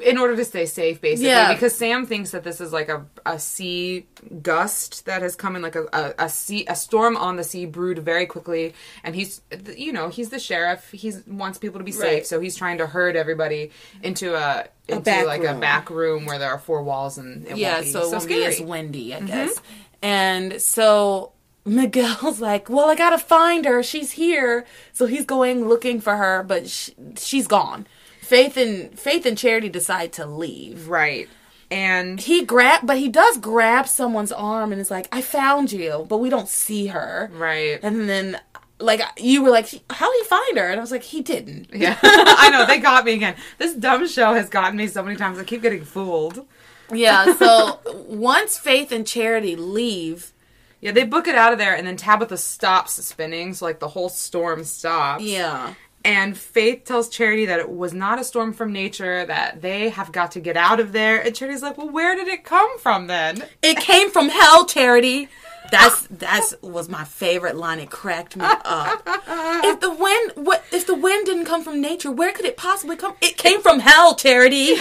[0.00, 1.52] In order to stay safe basically Yeah.
[1.52, 4.06] because sam thinks that this is like a, a sea
[4.42, 7.66] gust that has come in like a, a, a sea a storm on the sea
[7.66, 8.74] brewed very quickly
[9.04, 9.42] and he's
[9.76, 12.26] you know he's the sheriff he wants people to be safe Right.
[12.26, 13.70] so he's trying to herd everybody
[14.02, 17.56] into a into back like a back room where there are four walls and it
[17.56, 18.44] yeah, be so be scary.
[18.44, 19.26] as windy, I mm-hmm.
[19.26, 19.60] guess.
[20.02, 21.32] And so
[21.64, 23.82] Miguel's like, "Well, I gotta find her.
[23.82, 27.86] She's here." So he's going looking for her, but sh- she's gone.
[28.32, 30.88] Faith and Faith and Charity decide to leave.
[30.88, 31.28] right
[31.70, 36.06] and He grab, but he does grab someone's arm and is like, "I found you,"
[36.08, 37.30] but we don't see her.
[37.34, 38.38] right And then,
[38.78, 41.68] like you were like, "How did he find her?" And I was like, "He didn't."
[41.74, 45.16] yeah i know they got me again this dumb show has gotten me so many
[45.16, 46.44] times i keep getting fooled
[46.90, 47.34] Yeah.
[47.42, 50.32] So once Faith and Charity leave,
[50.80, 53.88] yeah they book it out of there and then tabitha stops spinning so like the
[53.88, 55.74] whole storm stops yeah.
[56.04, 60.12] And Faith tells Charity that it was not a storm from nature, that they have
[60.12, 61.20] got to get out of there.
[61.20, 63.44] And Charity's like, well, where did it come from then?
[63.62, 65.28] It came from hell, Charity.
[65.70, 67.78] That's that's was my favorite line.
[67.78, 69.08] It cracked me up.
[69.64, 72.10] If the wind, what if the wind didn't come from nature?
[72.10, 73.14] Where could it possibly come?
[73.22, 74.74] It came from hell, Charity.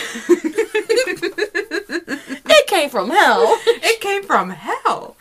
[2.50, 3.58] it came from hell.
[3.68, 5.16] It came from hell.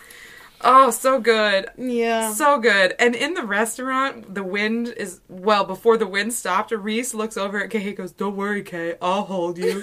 [0.62, 1.66] Oh, so good.
[1.78, 2.32] Yeah.
[2.32, 2.94] So good.
[2.98, 7.62] And in the restaurant, the wind is, well, before the wind stopped, Reese looks over
[7.62, 7.78] at Kay.
[7.80, 9.70] He goes, Don't worry, Kay, I'll hold you.
[9.70, 9.80] and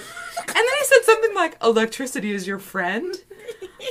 [0.55, 3.07] then he said something like, Electricity is your friend?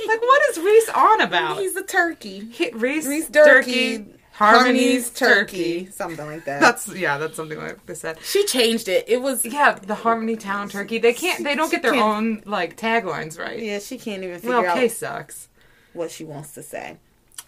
[0.07, 1.57] Like, what is Reese on about?
[1.59, 2.39] He's a turkey.
[2.51, 5.87] He- Reese, Reese Turkey, Harmony's Turkey.
[5.87, 6.61] something like that.
[6.61, 8.19] That's, yeah, that's something like they said.
[8.23, 9.05] she changed it.
[9.09, 10.99] It was Yeah, the Harmony Town Turkey.
[10.99, 11.43] They can't.
[11.43, 13.59] They don't get their own like taglines right.
[13.59, 13.79] yeah.
[13.79, 15.49] She can't even figure Well, out Kay sucks.
[15.97, 16.97] What she wants to say.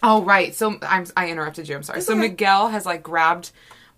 [0.02, 0.54] Oh right.
[0.54, 1.06] So I'm.
[1.16, 1.76] I interrupted you.
[1.76, 2.00] I'm sorry.
[2.00, 2.20] So okay.
[2.22, 3.50] Miguel has like grabbed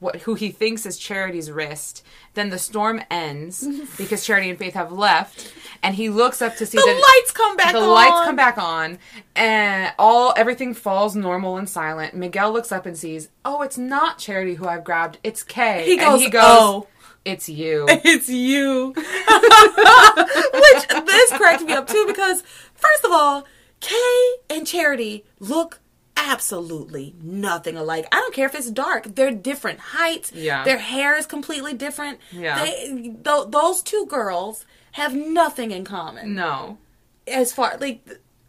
[0.02, 2.04] what who he thinks is Charity's wrist.
[2.34, 6.66] Then the storm ends because Charity and Faith have left, and he looks up to
[6.66, 7.88] see The lights come back the on.
[7.88, 8.98] lights come back on,
[9.36, 12.14] and all everything falls normal and silent.
[12.14, 15.18] Miguel looks up and sees, oh, it's not Charity who I've grabbed.
[15.22, 15.84] It's Kay.
[15.84, 16.88] He and he goes, "Oh."
[17.24, 17.86] it's you.
[17.88, 18.92] it's you.
[18.96, 22.42] Which this cracked me up too because
[22.74, 23.44] first of all,
[23.82, 25.80] Kay and Charity look
[26.16, 28.06] absolutely nothing alike.
[28.12, 29.14] I don't care if it's dark.
[29.14, 30.32] They're different heights.
[30.32, 30.64] Yeah.
[30.64, 32.18] Their hair is completely different.
[32.30, 32.64] Yeah.
[32.64, 32.86] They,
[33.24, 36.34] th- those two girls have nothing in common.
[36.34, 36.78] no.
[37.26, 38.04] As far like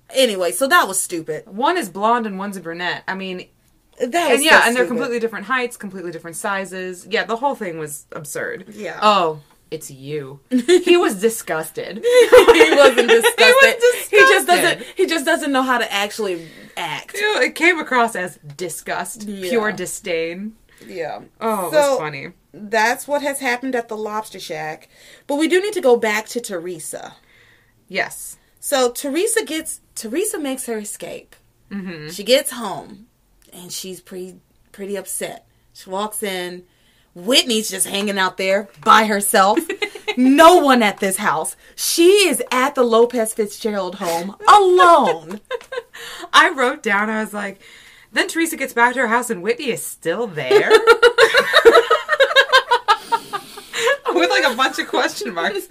[0.10, 1.46] anyway, so that was stupid.
[1.48, 3.04] One is blonde and one's a brunette.
[3.08, 3.48] I mean,
[4.00, 7.06] That and yeah, so and they're completely different heights, completely different sizes.
[7.08, 8.66] Yeah, the whole thing was absurd.
[8.74, 8.98] Yeah.
[9.02, 9.42] Oh,
[9.74, 10.40] it's you.
[10.90, 11.98] He was disgusted.
[12.04, 13.76] he wasn't disgusted.
[14.12, 14.48] He just disgusted.
[14.48, 14.84] doesn't.
[14.96, 17.14] He just doesn't know how to actually act.
[17.16, 19.50] You know, it came across as disgust, Yeah.
[19.50, 20.56] pure disdain.
[20.86, 21.22] Yeah.
[21.42, 22.32] Oh, it So- was funny.
[22.56, 24.88] That's what has happened at the Lobster Shack.
[25.26, 27.16] But we do need to go back to Teresa.
[27.88, 28.38] Yes.
[28.60, 31.36] So Teresa gets Teresa makes her escape.
[31.72, 32.10] Mm-hmm.
[32.10, 33.08] She gets home,
[33.52, 34.36] and she's pretty
[34.72, 35.48] pretty upset.
[35.74, 36.64] She walks in.
[37.16, 39.60] Whitney's just hanging out there by herself.
[40.18, 41.56] no one at this house.
[41.76, 45.42] She is at the Lopez Fitzgerald home alone.
[46.34, 47.62] I wrote down, I was like,
[48.12, 50.72] then Teresa gets back to her house and Whitney is still there?
[54.24, 55.68] With like a bunch of question marks.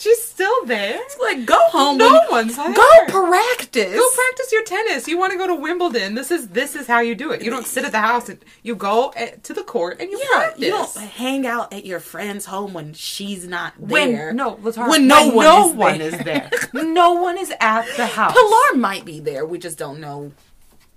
[0.00, 0.98] She's still there?
[1.20, 1.98] like, go home.
[1.98, 2.72] No when- one's there.
[2.72, 3.94] Go practice.
[3.94, 5.08] Go practice your tennis.
[5.08, 6.14] You want to go to Wimbledon.
[6.14, 7.42] This is this is how you do it.
[7.42, 8.28] You don't sit at the house.
[8.28, 10.64] And you go eh, to the court and you Yeah, practice.
[10.64, 14.32] you don't hang out at your friend's home when she's not when there.
[14.32, 16.08] no, Latara, when no one, no is, one there.
[16.08, 16.50] is there.
[16.84, 18.32] no one is at the house.
[18.32, 19.44] Pilar might be there.
[19.44, 20.32] We just don't know.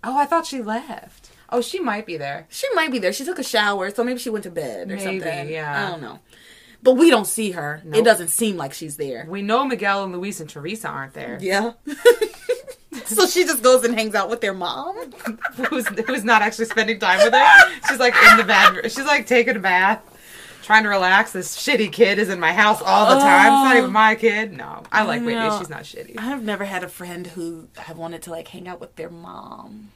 [0.04, 1.30] Oh, I thought she left.
[1.54, 2.48] Oh, she might be there.
[2.50, 3.12] She might be there.
[3.12, 5.50] She took a shower, so maybe she went to bed or Maybe, something.
[5.50, 5.86] yeah.
[5.86, 6.20] I don't know.
[6.84, 7.82] But we don't see her.
[7.94, 9.26] It doesn't seem like she's there.
[9.30, 11.38] We know Miguel and Luis and Teresa aren't there.
[11.40, 11.74] Yeah.
[13.06, 14.96] so she just goes and hangs out with their mom.
[15.70, 17.72] who's who's not actually spending time with her.
[17.88, 18.92] She's like in the bed.
[18.92, 20.02] She's like taking a bath,
[20.64, 21.32] trying to relax.
[21.34, 23.46] This shitty kid is in my house all the time.
[23.46, 23.94] It's not even oh.
[23.94, 24.54] my kid.
[24.54, 25.58] No, I like Whitney.
[25.60, 26.16] She's not shitty.
[26.18, 29.92] I've never had a friend who I wanted to like hang out with their mom.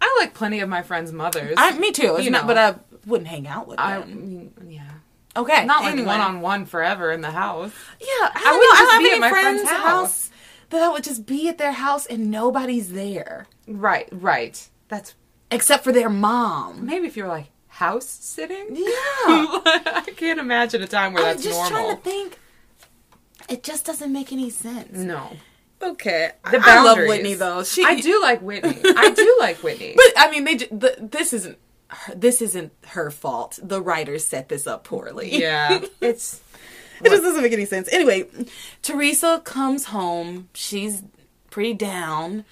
[0.00, 1.54] I like plenty of my friends' mothers.
[1.56, 2.16] I, me too.
[2.16, 2.48] It's You not, know.
[2.48, 2.74] but I
[3.06, 4.10] wouldn't hang out with I them.
[4.10, 4.90] mean, yeah,
[5.36, 6.06] okay, not like anyway.
[6.08, 7.72] one on one forever in the house.
[8.00, 8.78] Yeah, I, I wouldn't know.
[8.78, 9.84] just I be don't at my have any friend's friends' house.
[9.84, 10.30] house
[10.70, 14.68] that I would just be at their house and nobody's there Right, right.
[14.88, 15.14] That's
[15.50, 16.84] except for their mom.
[16.86, 18.68] maybe if you're like house sitting.
[18.70, 18.86] Yeah.
[18.86, 21.78] I can't imagine a time where I'm that's just normal.
[21.78, 22.38] trying to think.
[23.48, 24.92] It just doesn't make any sense.
[24.96, 25.36] No.
[25.82, 26.96] Okay, The I love.
[26.98, 27.62] Whitney though.
[27.62, 28.78] She, I do like Whitney.
[28.96, 29.92] I do like Whitney.
[29.94, 30.56] but I mean, they.
[30.56, 31.58] ju- The, this isn't.
[31.88, 33.58] Her, this isn't her fault.
[33.62, 35.38] The writers set this up poorly.
[35.40, 36.40] yeah, it's
[37.02, 37.88] it just doesn't make any sense.
[37.92, 38.24] Anyway,
[38.82, 40.48] Teresa comes home.
[40.54, 41.02] She's
[41.50, 42.44] pretty down,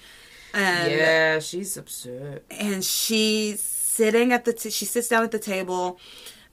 [0.53, 2.43] and yeah, she's upset.
[2.51, 4.53] and she's sitting at the.
[4.53, 5.99] T- she sits down at the table,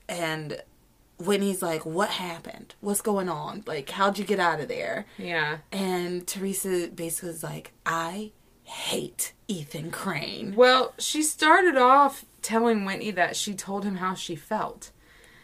[0.09, 0.61] and
[1.19, 2.75] Whitney's like, "What happened?
[2.81, 3.63] What's going on?
[3.65, 5.59] Like, how'd you get out of there?" Yeah.
[5.71, 8.31] And Teresa basically is like, "I
[8.63, 14.35] hate Ethan Crane." Well, she started off telling Whitney that she told him how she
[14.35, 14.91] felt.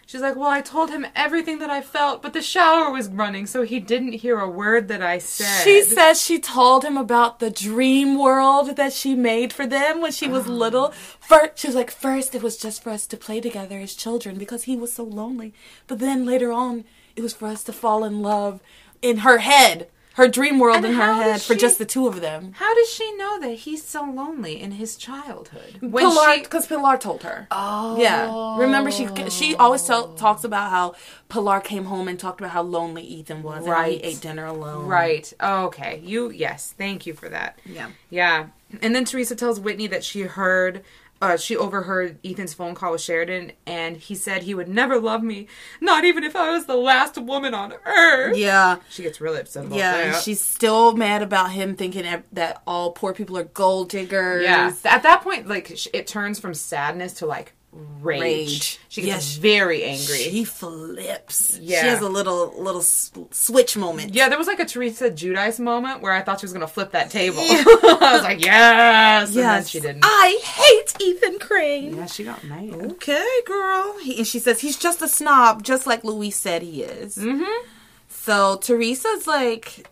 [0.06, 3.46] She's like, "Well, I told him everything that I felt, but the shower was running,
[3.46, 7.40] so he didn't hear a word that I said." She says she told him about
[7.40, 10.52] the dream world that she made for them when she was Oh.
[10.52, 10.90] little.
[11.20, 14.40] First, she was like, first it was just for us to play together as children
[14.40, 15.54] because he was so lonely.
[15.86, 16.86] But then later on,
[17.16, 18.62] it was for us to fall in love
[19.04, 22.08] in her head, her dream world And in her head does for just the two
[22.08, 22.52] of them.
[22.58, 25.80] How does she know that he's so lonely in his childhood?
[25.82, 27.48] Pilar, because Pilar told her.
[27.52, 27.98] Oh.
[28.00, 30.96] Yeah, remember she she always tell, talks about how
[31.30, 34.02] Pilar came home and talked about how lonely Ethan was, and Right.
[34.02, 34.86] he ate dinner alone.
[34.88, 35.32] Right.
[35.40, 36.02] Oh, okay.
[36.04, 36.74] You yes.
[36.78, 37.58] Thank you for that.
[37.66, 37.90] Yeah.
[38.10, 38.48] Yeah.
[38.82, 40.84] And then Teresa tells Whitney that she heard
[41.22, 45.22] uh, she overheard Ethan's phone call with Sheridan, and he said he would never love
[45.22, 45.48] me,
[45.82, 48.38] not even if I was the last woman on earth.
[48.38, 48.78] Yeah.
[48.90, 50.24] She gets really upset about Yeah, that.
[50.24, 54.44] she's still mad about him thinking that all poor people are gold diggers.
[54.44, 54.72] yeah.
[54.86, 57.54] At that point, like it turns from sadness to like
[58.02, 58.22] rage.
[58.22, 58.80] Rage.
[58.90, 59.36] She gets Yes.
[59.38, 60.18] very angry.
[60.18, 61.58] She flips.
[61.62, 61.82] Yeah.
[61.82, 64.14] She has a little little switch moment.
[64.14, 66.92] yeah, there was like a Teresa Giudice moment where I thought she was gonna flip
[66.92, 67.40] that table.
[67.42, 69.30] I was like, yes.
[69.30, 70.02] And then she didn't.
[70.04, 71.96] I hate Ethan Crane.
[71.98, 72.74] yeah, she got mad.
[72.94, 73.98] Okay, girl.
[74.00, 77.18] He, and she says he's just a snob, just like Luis said he is.
[77.18, 77.68] Mm-hmm.
[78.08, 79.88] So Teresa's like,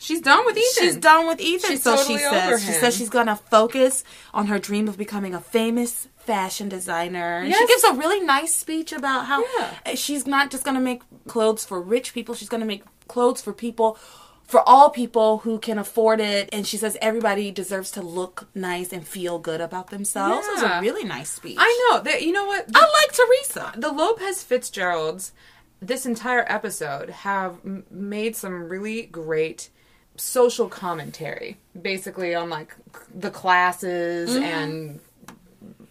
[0.00, 0.84] She's done with Ethan.
[0.84, 1.70] she's done with Ethan.
[1.70, 4.96] She's so totally she over says she says she's gonna focus on her dream of
[4.96, 7.38] becoming a famous fashion designer.
[7.38, 9.70] And She gives a really nice speech about how Yeah.
[9.86, 12.34] Eh, she's not just gonna make clothes for rich people.
[12.34, 13.98] She's gonna make clothes for people.
[14.44, 18.94] For all people who can afford it, and she says everybody deserves to look nice
[18.94, 20.46] and feel good about themselves.
[20.46, 21.58] It was a really nice speech.
[21.58, 22.22] I know that.
[22.22, 22.66] You know what?
[22.74, 23.72] I like Teresa.
[23.76, 25.32] the Lopez Fitzgeralds
[25.80, 29.70] this entire episode have m- made some really great
[30.16, 32.74] social commentary basically on like
[33.14, 34.42] the classes mm-hmm.
[34.42, 35.00] and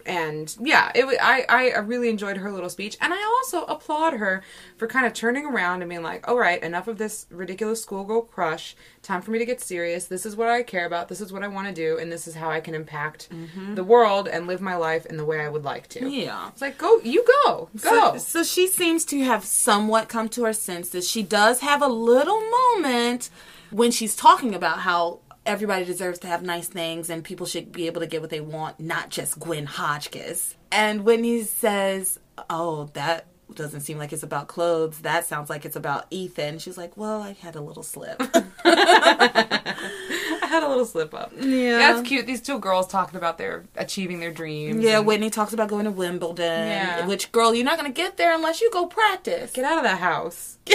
[0.08, 2.96] and yeah it I, I really enjoyed her little speech.
[3.00, 4.42] And i also applaud her
[4.76, 8.22] for kind of turning around and being like all right enough of this ridiculous schoolgirl
[8.22, 8.74] crush.
[9.02, 10.06] Time for me to get serious.
[10.06, 11.08] This is what i care about.
[11.08, 11.98] This is what i want to do.
[11.98, 13.74] And this is how i can impact mm-hmm.
[13.74, 16.08] the world and live my life in the way i would like to.
[16.08, 16.48] Yeah.
[16.48, 17.68] it's like go you go.
[17.80, 18.16] Go.
[18.16, 21.08] So, so she seems to have somewhat come to her senses.
[21.08, 23.30] She does have a little moment
[23.70, 27.86] when she's talking about how everybody deserves to have nice things and people should be
[27.86, 30.54] able to get what they want, not just Gwen Hotchkiss.
[30.70, 32.18] And Whitney says,
[32.50, 35.00] "Oh, that doesn't seem like it's about clothes.
[35.00, 38.20] That sounds like it's about Ethan." She's like, "Well, I had a little slip."
[38.64, 41.32] I had a little slip up.
[41.38, 41.78] Yeah.
[41.78, 42.26] That's cute.
[42.26, 44.82] These two girls talking about their achieving their dreams.
[44.82, 46.68] yeah, and- Whitney talks about going to Wimbledon.
[46.68, 47.06] Yeah.
[47.06, 49.52] Which girl, you're not going to get there unless you go practice.
[49.52, 50.58] Get out of that house.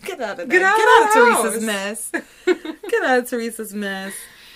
[0.04, 2.10] Get, out of Get out Get of out of Teresa's mess.
[2.90, 4.14] Get out of Teresa's mess.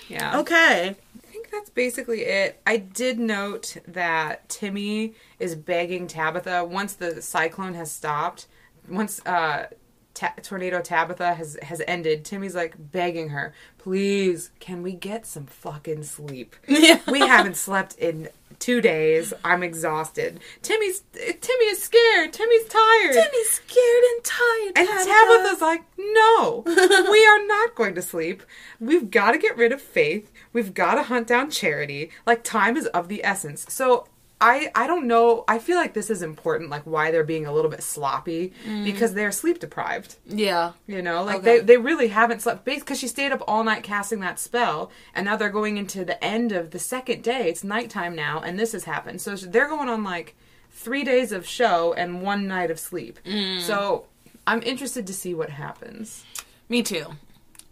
[0.08, 0.38] Yeah.
[0.40, 0.88] Okay.
[1.16, 2.60] I think that's basically it.
[2.66, 8.46] I did note that Timmy is begging Tabitha once the cyclone has stopped,
[8.88, 9.66] once uh
[10.14, 12.24] ta- tornado Tabitha has has ended.
[12.24, 16.56] Timmy's like begging her, "Please, can we get some fucking sleep?
[16.68, 17.00] Yeah.
[17.10, 18.28] we haven't slept in
[18.58, 19.32] 2 days.
[19.44, 20.40] I'm exhausted.
[20.62, 22.32] Timmy's Timmy is scared.
[22.32, 24.72] Timmy's tired." Timmy's scared and tired.
[24.76, 28.42] And Tabitha's like, no, we are not going to sleep.
[28.80, 30.32] We've got to get rid of Faith.
[30.52, 32.10] We've got to hunt down Charity.
[32.26, 33.66] Like, time is of the essence.
[33.68, 34.06] So,
[34.40, 35.44] I, I don't know.
[35.48, 38.84] I feel like this is important, like why they're being a little bit sloppy mm.
[38.84, 40.16] because they're sleep deprived.
[40.26, 40.72] Yeah.
[40.86, 41.58] You know, like Okay.
[41.60, 45.24] they, they really haven't slept because she stayed up all night casting that spell, and
[45.24, 47.48] now they're going into the end of the second day.
[47.48, 49.20] It's nighttime now, and this has happened.
[49.22, 50.36] So they're going on like
[50.70, 53.20] three days of show and one night of sleep.
[53.24, 53.60] Mm.
[53.60, 54.06] So
[54.46, 56.24] I'm interested to see what happens.
[56.68, 57.06] Me too.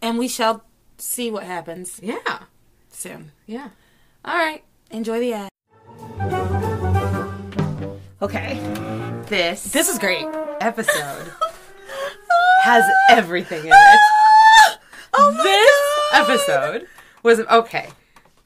[0.01, 0.63] And we shall
[0.97, 2.39] see what happens Yeah,
[2.89, 3.31] soon.
[3.45, 3.69] yeah.
[4.25, 4.63] All right.
[4.89, 5.49] Enjoy the ad.
[8.23, 8.57] Okay,
[9.27, 10.25] this This is great.
[10.61, 11.29] episode
[12.63, 13.99] has everything in it.
[15.15, 16.87] Oh my this episode
[17.21, 17.89] was okay.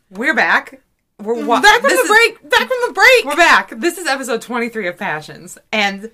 [0.10, 0.82] We're back.
[1.22, 2.50] We're wa- Back from this the is- break.
[2.50, 3.26] Back from the break.
[3.26, 3.74] We're back.
[3.80, 5.58] This is episode 23 of Passions.
[5.72, 6.10] And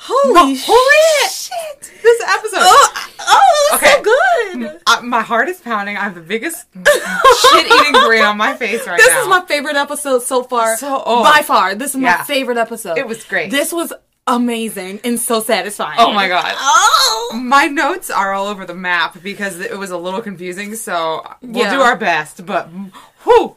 [0.00, 1.32] Holy holy shit.
[1.32, 2.02] shit!
[2.02, 2.60] This episode.
[2.60, 3.92] Oh, oh, Okay.
[3.96, 4.80] so good.
[4.86, 5.96] Uh, my heart is pounding.
[5.96, 9.14] I have the biggest shit eating grin on my face right This now.
[9.14, 10.76] This is my favorite episode so far.
[10.76, 11.22] So- oh.
[11.24, 12.18] by far, this is Yeah.
[12.18, 12.96] my favorite episode.
[12.96, 13.50] It was great.
[13.50, 13.92] This was
[14.28, 15.96] amazing and so satisfying.
[15.98, 16.54] Oh my God.
[16.56, 17.40] Oh.
[17.42, 20.74] my notes are all over the map because it was a little confusing.
[20.76, 21.72] So we'll Yeah.
[21.74, 22.46] do our best.
[22.46, 22.68] But
[23.24, 23.56] whew.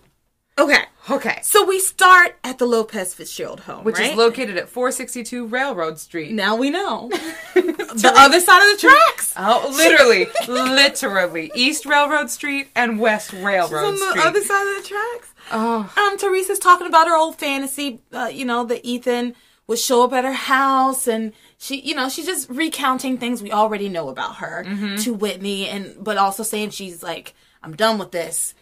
[0.57, 0.85] Okay.
[1.09, 1.39] Okay.
[1.41, 4.11] So we start at the Lopez Fitzgerald home, Which right?
[4.11, 6.31] is located at 462 Railroad Street.
[6.31, 7.09] Now we know.
[7.55, 9.33] the other side of the tracks.
[9.35, 14.09] Oh, literally, literally, East Railroad Street and West Railroad Street.
[14.09, 15.33] on the other side of the tracks.
[15.51, 19.35] oh, Um, Teresa's talking about her old fantasy, uh, you know, that Ethan
[19.67, 23.51] would show up at her house and she, you know, she's just recounting things we
[23.51, 24.63] already know about her
[24.99, 27.33] to Whitney and, but also saying she's like,
[27.63, 28.53] I'm done with this.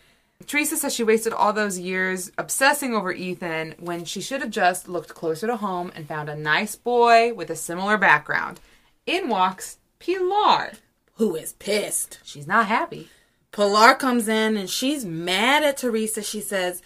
[0.47, 4.87] Teresa says she wasted all those years obsessing over Ethan when she should have just
[4.87, 8.59] looked closer to home and found a nice boy with a similar background.
[9.05, 10.71] In walks Pilar.
[11.15, 12.19] Who is pissed?
[12.23, 13.09] She's not happy.
[13.51, 16.23] Pilar comes in and she's mad at Teresa.
[16.23, 16.81] She says,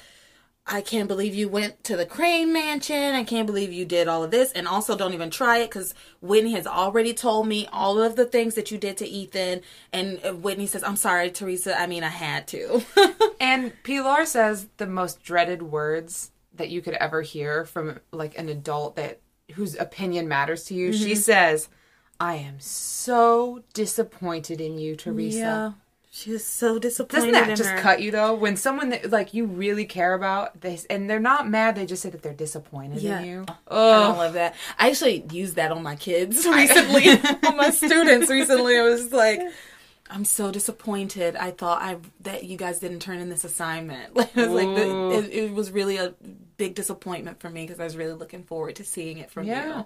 [0.66, 3.16] I can't believe you went to the Crane Mansion.
[3.16, 4.52] I can't believe you did all of this.
[4.54, 8.26] And also, don't even try it because Whitney has already told me all of the
[8.26, 9.62] things that you did to Ethan.
[9.92, 11.78] And uh, Whitney says, I'm sorry, Teresa.
[11.80, 12.84] I mean, I had to.
[13.44, 18.48] And Pilar says the most dreaded words that you could ever hear from like an
[18.48, 19.20] adult that
[19.56, 20.94] whose opinion matters to you.
[20.94, 21.68] She says,
[22.22, 25.76] "I am so disappointed in you, Teresa."
[26.16, 27.32] She was so disappointed.
[27.32, 27.80] Doesn't that in just her.
[27.80, 28.36] cut you though?
[28.36, 32.04] When someone that like you really care about, they and they're not mad, they just
[32.04, 33.20] say that they're disappointed Yeah.
[33.22, 33.46] in you.
[33.48, 34.54] I Oh, don't love that.
[34.78, 37.10] I actually used that on my kids recently,
[37.48, 38.78] on my students recently.
[38.78, 39.42] I was like,
[40.08, 41.36] I'm so disappointed.
[41.36, 44.16] I thought I that you guys didn't turn in this assignment.
[44.16, 46.14] Like, it was like the, it, it was really a
[46.58, 49.80] big disappointment for me because I was really looking forward to seeing it from Yeah.
[49.80, 49.86] you.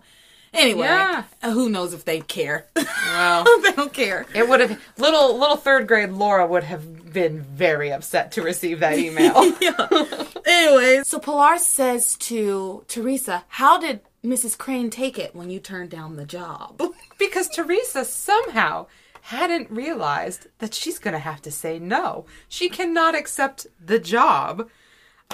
[0.53, 1.23] Anyway, Yeah.
[1.43, 2.65] uh, who knows if they care?
[2.75, 4.25] well, they don't care.
[4.33, 8.79] it would have little little third grade Laura would have been very upset to receive
[8.79, 9.33] that email.
[10.45, 14.57] Anyway, so Pilar says to Teresa, "How did Mrs.
[14.57, 16.81] Crane take it when you turned down the job?"
[17.19, 18.87] because Teresa somehow
[19.23, 22.25] hadn't realized that she's going to have to say no.
[22.47, 24.69] She cannot accept the job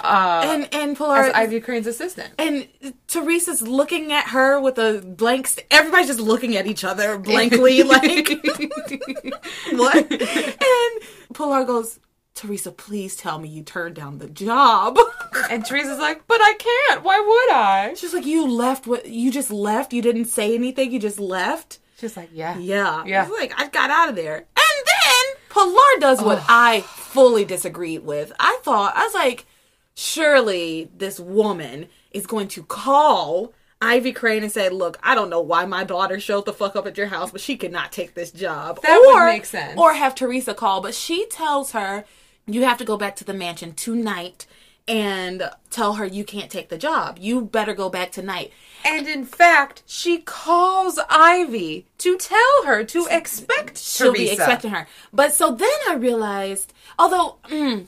[0.02, 2.32] uh, And and Pilar as Ivy Crane's assistant.
[2.38, 2.68] And
[3.06, 5.46] Teresa's looking at her with a blank.
[5.46, 8.28] St- Everybody's just looking at each other blankly, like
[9.72, 10.10] what?
[10.10, 12.00] And Pilar goes,
[12.34, 14.98] "Teresa, please tell me you turned down the job."
[15.50, 17.02] and Teresa's like, "But I can't.
[17.04, 18.86] Why would I?" She's like, "You left.
[18.86, 19.06] What?
[19.08, 19.92] You just left.
[19.92, 20.92] You didn't say anything.
[20.92, 23.24] You just left." She's like, "Yeah, Yeah, Yeah.
[23.26, 24.46] She's like I got out of there, and
[24.86, 28.32] then Pilar does what I fully disagreed with.
[28.40, 29.46] I thought I was like,
[29.94, 35.40] surely this woman is going to call Ivy Crane and say, "Look, I don't know
[35.40, 38.30] why my daughter showed the fuck up at your house, but she cannot take this
[38.30, 39.78] job." That would make sense.
[39.78, 42.04] Or have Teresa call, but she tells her,
[42.46, 44.46] "You have to go back to the mansion tonight."
[44.86, 47.16] And tell her you can't take the job.
[47.18, 48.52] You better go back tonight.
[48.84, 54.24] And in fact, she calls Ivy to tell her to expect she'll Teresa.
[54.24, 54.86] be expecting her.
[55.10, 57.86] But so then I realized, although mm,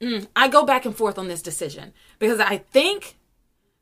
[0.00, 3.16] mm, I go back and forth on this decision because I think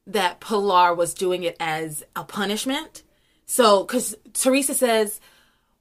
[0.07, 3.03] that Pilar was doing it as a punishment.
[3.47, 5.21] So, because Teresa says,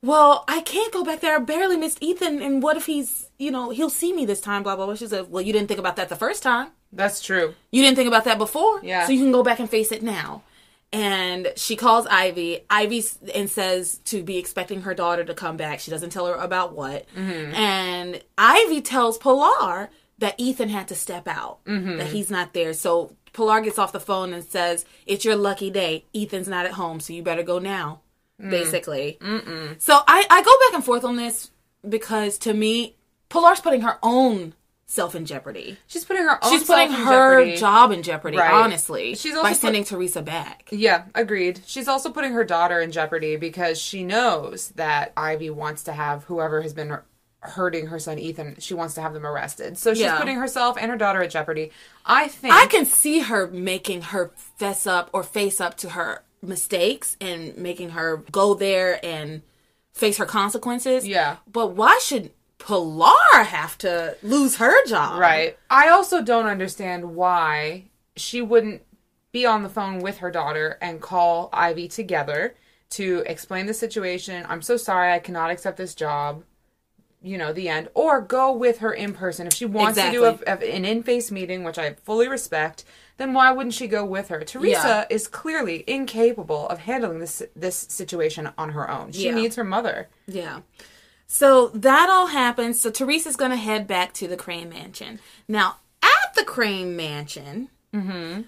[0.01, 1.35] "Well, I can't go back there.
[1.35, 4.63] I barely missed Ethan, and what if he's, you know, he'll see me this time?"
[4.63, 4.95] Blah blah blah.
[4.95, 6.69] She said, "Well, you didn't think about that the first time.
[6.93, 7.55] That's true.
[7.71, 8.81] You didn't think about that before.
[8.83, 9.05] Yeah.
[9.05, 10.43] So you can go back and face it now."
[10.93, 12.61] And she calls Ivy.
[12.69, 13.03] Ivy
[13.35, 15.81] and says to be expecting her daughter to come back.
[15.81, 17.05] She doesn't tell her about what.
[17.53, 19.89] And Ivy tells Pilar
[20.20, 22.05] that Ethan had to step out, that mm-hmm.
[22.07, 22.74] he's not there.
[22.74, 26.05] So Pilar gets off the phone and says, "It's your lucky day.
[26.15, 28.01] Ethan's not at home, so you better go now."
[28.41, 28.49] Mm.
[28.51, 29.18] Basically.
[29.80, 31.51] So I I go back and forth on this
[31.88, 32.95] because to me,
[33.30, 34.53] Pilar's putting her own
[34.86, 35.78] self in jeopardy.
[35.88, 37.57] She's putting her own She's putting her jeopardy.
[37.57, 38.53] job in jeopardy, Right.
[38.53, 39.15] honestly.
[39.15, 40.70] She's also by put- sending Teresa back.
[40.72, 41.61] Yeah, agreed.
[41.65, 46.24] She's also putting her daughter in jeopardy because she knows that Ivy wants to have
[46.26, 46.97] whoever has been
[47.39, 49.77] hurting her son Ethan, she wants to have them arrested.
[49.77, 50.17] So she's Yeah.
[50.19, 51.71] putting herself and her daughter at jeopardy.
[52.05, 56.23] I think I can see her making her fess up or face up to her
[56.41, 59.41] mistakes and making her go there and
[59.93, 61.07] face her consequences.
[61.07, 61.38] Yeah.
[61.51, 65.19] But why should Pilar have to lose her job?
[65.19, 65.57] Right.
[65.69, 67.85] I also don't understand why
[68.15, 68.81] she wouldn't
[69.31, 72.55] be on the phone with her daughter and call Ivy together
[72.91, 74.45] to explain the situation.
[74.49, 76.43] I'm so sorry I cannot accept this job.
[77.22, 80.24] You know the end or go with her in person if she wants to do
[80.26, 82.84] a, a- an in-face meeting which i fully respect
[83.18, 85.05] then why wouldn't she go with her teresa Yeah.
[85.09, 89.36] is clearly incapable of handling this this situation on her own she Yeah.
[89.36, 90.59] needs her mother Yeah.
[91.30, 92.80] So that all happens.
[92.80, 95.20] So Teresa's going to head back to the Crane Mansion.
[95.45, 98.43] Now, at the Crane Mansion, mm-hmm.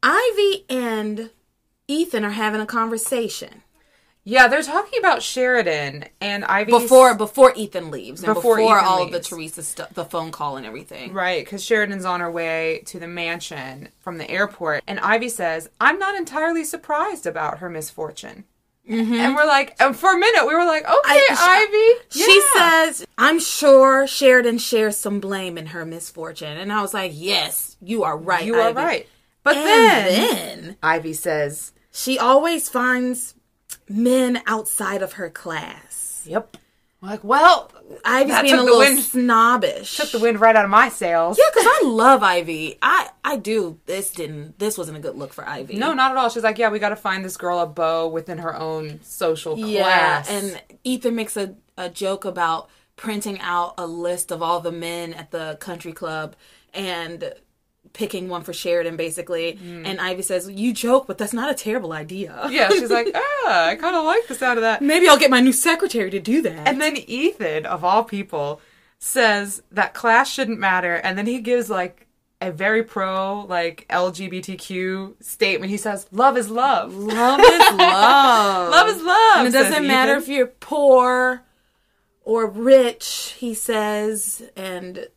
[0.00, 1.30] Ivy and
[1.88, 3.62] Ethan are having a conversation
[4.24, 9.02] yeah they're talking about sheridan and ivy before before Ethan leaves and Before before, all
[9.02, 9.28] of the leaves.
[9.28, 11.12] Teresa stuff, the phone call and everything.
[11.12, 15.68] Right, because Sheridan's on her way to the mansion from the airport, and Ivy says,
[15.80, 18.44] "I'm not entirely surprised about her misfortune."
[18.86, 21.34] And we're like, and for a minute, we were like, "Okay, Mm-hmm.
[21.38, 26.82] I- Ivy." She says, "I'm sure Sheridan shares some blame in her misfortune," and I
[26.82, 28.44] was like, "Yes, you are right.
[28.44, 29.06] "You are right."
[29.42, 33.34] But then, then Ivy says, she always finds
[33.88, 36.22] men outside of her class.
[36.26, 36.56] "Yep."
[37.02, 37.70] Like, well,
[38.02, 39.98] Ivy's being a little wind- snobbish.
[39.98, 41.36] took the wind right out of my sails.
[41.38, 42.78] Yeah, because I love Ivy.
[42.80, 43.78] I I do.
[43.84, 44.58] This didn't.
[44.58, 45.76] This wasn't a good look for Ivy.
[45.76, 46.30] No, not at all.
[46.30, 49.58] She's like, "Yeah, we got to find this girl a beau within her own social
[49.58, 49.82] Yeah,
[50.22, 54.72] class." and Ethan makes a, a joke about printing out a list of all the
[54.72, 56.34] men at the country club
[56.72, 57.34] and
[57.94, 59.58] picking one for Sheridan, basically.
[59.86, 62.46] And Ivy says, "You joke, but that's not a terrible idea.
[62.50, 65.30] yeah, she's like, "Ah, I kind of like the sound of that." Maybe I'll get
[65.30, 68.60] my new secretary to do that." And then Ethan, of all people,
[68.98, 72.06] says that class shouldn't matter, and then he gives like
[72.40, 75.70] a very pro like LGBTQ statement.
[75.70, 76.94] He says, "Love is love.
[76.94, 78.70] love is love.
[78.70, 80.22] Love is love." And it doesn't matter Ethan.
[80.22, 81.42] if you're poor
[82.24, 85.08] or rich, he says, and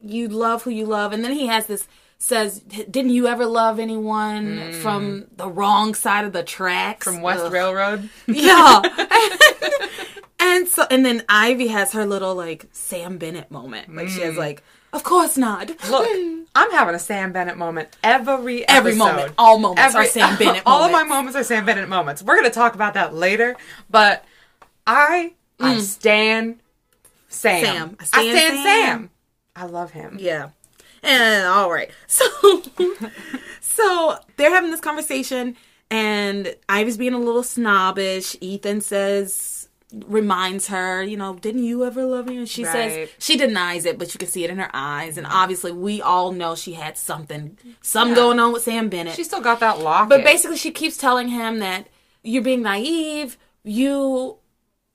[0.00, 1.12] you love who you love.
[1.12, 1.88] And then he has this
[2.22, 7.04] says, Didn't you ever love anyone from the wrong side of the tracks?
[7.04, 7.52] from West Ugh.
[7.52, 8.08] Railroad.
[8.26, 8.80] Yeah.
[10.38, 13.94] and so and then Ivy has her little like Sam Bennett moment.
[13.94, 14.62] Like she has like,
[14.92, 15.68] Of course not.
[15.90, 16.08] Look,
[16.54, 19.32] I'm having a Sam Bennett moment every Every moment.
[19.36, 21.36] All moments are Sam Bennett All of my moments.
[21.36, 22.22] are Sam Bennett moments.
[22.22, 23.56] We're gonna talk about that later,
[23.90, 24.24] but
[24.86, 26.60] I I stand
[27.28, 27.62] Sam.
[27.62, 27.66] Mm.
[27.66, 27.96] Sam.
[27.98, 28.64] I I stand Sam.
[28.64, 29.10] Sam.
[29.56, 30.18] I love him.
[30.20, 30.50] Yeah.
[31.02, 31.90] And all right.
[32.06, 32.62] So
[33.60, 35.56] so they're having this conversation
[35.90, 38.36] and Ivy's being a little snobbish.
[38.40, 39.68] Ethan says
[40.06, 42.38] reminds her, you know, didn't you ever love me?
[42.38, 42.72] And she Right.
[42.72, 45.18] says she denies it, but you can see it in her eyes.
[45.18, 45.36] And mm-hmm.
[45.36, 49.14] obviously we all know she had something something going on with Sam Bennett.
[49.14, 50.08] She still got that lock.
[50.08, 51.88] But basically, she keeps telling him that
[52.22, 53.36] you're being naive.
[53.64, 54.38] You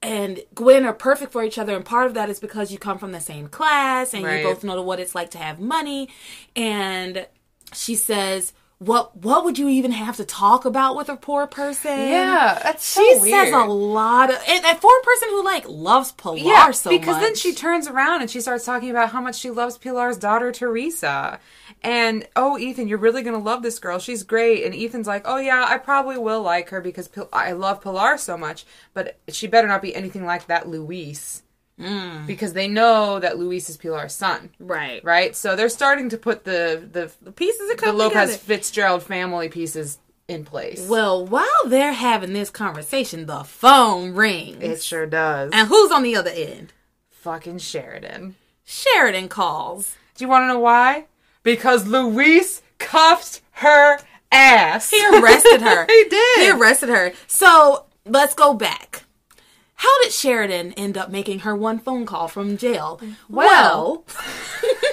[0.02, 2.98] and Gwen are perfect for each other, and part of that is because you come
[2.98, 4.39] from the same class and Right.
[4.39, 6.10] you both know what it's like to have money.
[6.56, 7.28] And
[7.74, 9.16] she says, "What?
[9.18, 13.02] What would you even have to talk about with a poor person?" yeah, that's so
[13.02, 13.48] She weird.
[13.48, 16.90] says a lot of, and, and for a person who like loves Pilar yeah, so
[16.90, 17.22] because much.
[17.24, 20.52] then she turns around and she starts talking about how much she loves Pilar's daughter
[20.52, 21.40] Teresa.
[21.84, 24.00] And oh, Ethan, you're really gonna love this girl.
[24.00, 24.64] She's great.
[24.64, 28.18] And Ethan's like, oh yeah, I probably will like her because Pil- I love Pilar
[28.18, 28.66] so much.
[28.94, 31.44] But she better not be anything like that Luis,
[31.80, 32.26] Mm.
[32.26, 35.36] because they know that Luis is Pilar's son, right, right?
[35.36, 36.82] So they're starting to put the
[37.24, 38.34] the pieces of the Lopez together.
[38.34, 40.88] Fitzgerald family pieces in place.
[40.90, 44.64] Well, while they're having this conversation, the phone rings.
[44.64, 45.52] it sure does.
[45.54, 46.74] and who's on the other end?
[47.12, 48.36] Fucking Sheridan.
[48.66, 49.96] Sheridan calls.
[50.16, 51.06] Do you want to know why?
[51.44, 54.00] Because Luis cuffed her
[54.32, 54.90] ass.
[54.90, 55.86] He arrested her.
[55.88, 56.40] he did.
[56.40, 57.14] He arrested her.
[57.28, 59.04] So let's go back.
[59.78, 63.00] How did Sheridan end up making her one phone call from jail?
[63.30, 64.04] Well-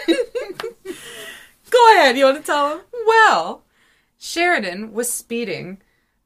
[1.70, 2.16] go ahead.
[2.16, 2.80] You want to tell him?
[3.06, 3.62] well,
[4.18, 5.78] Sheridan was speeding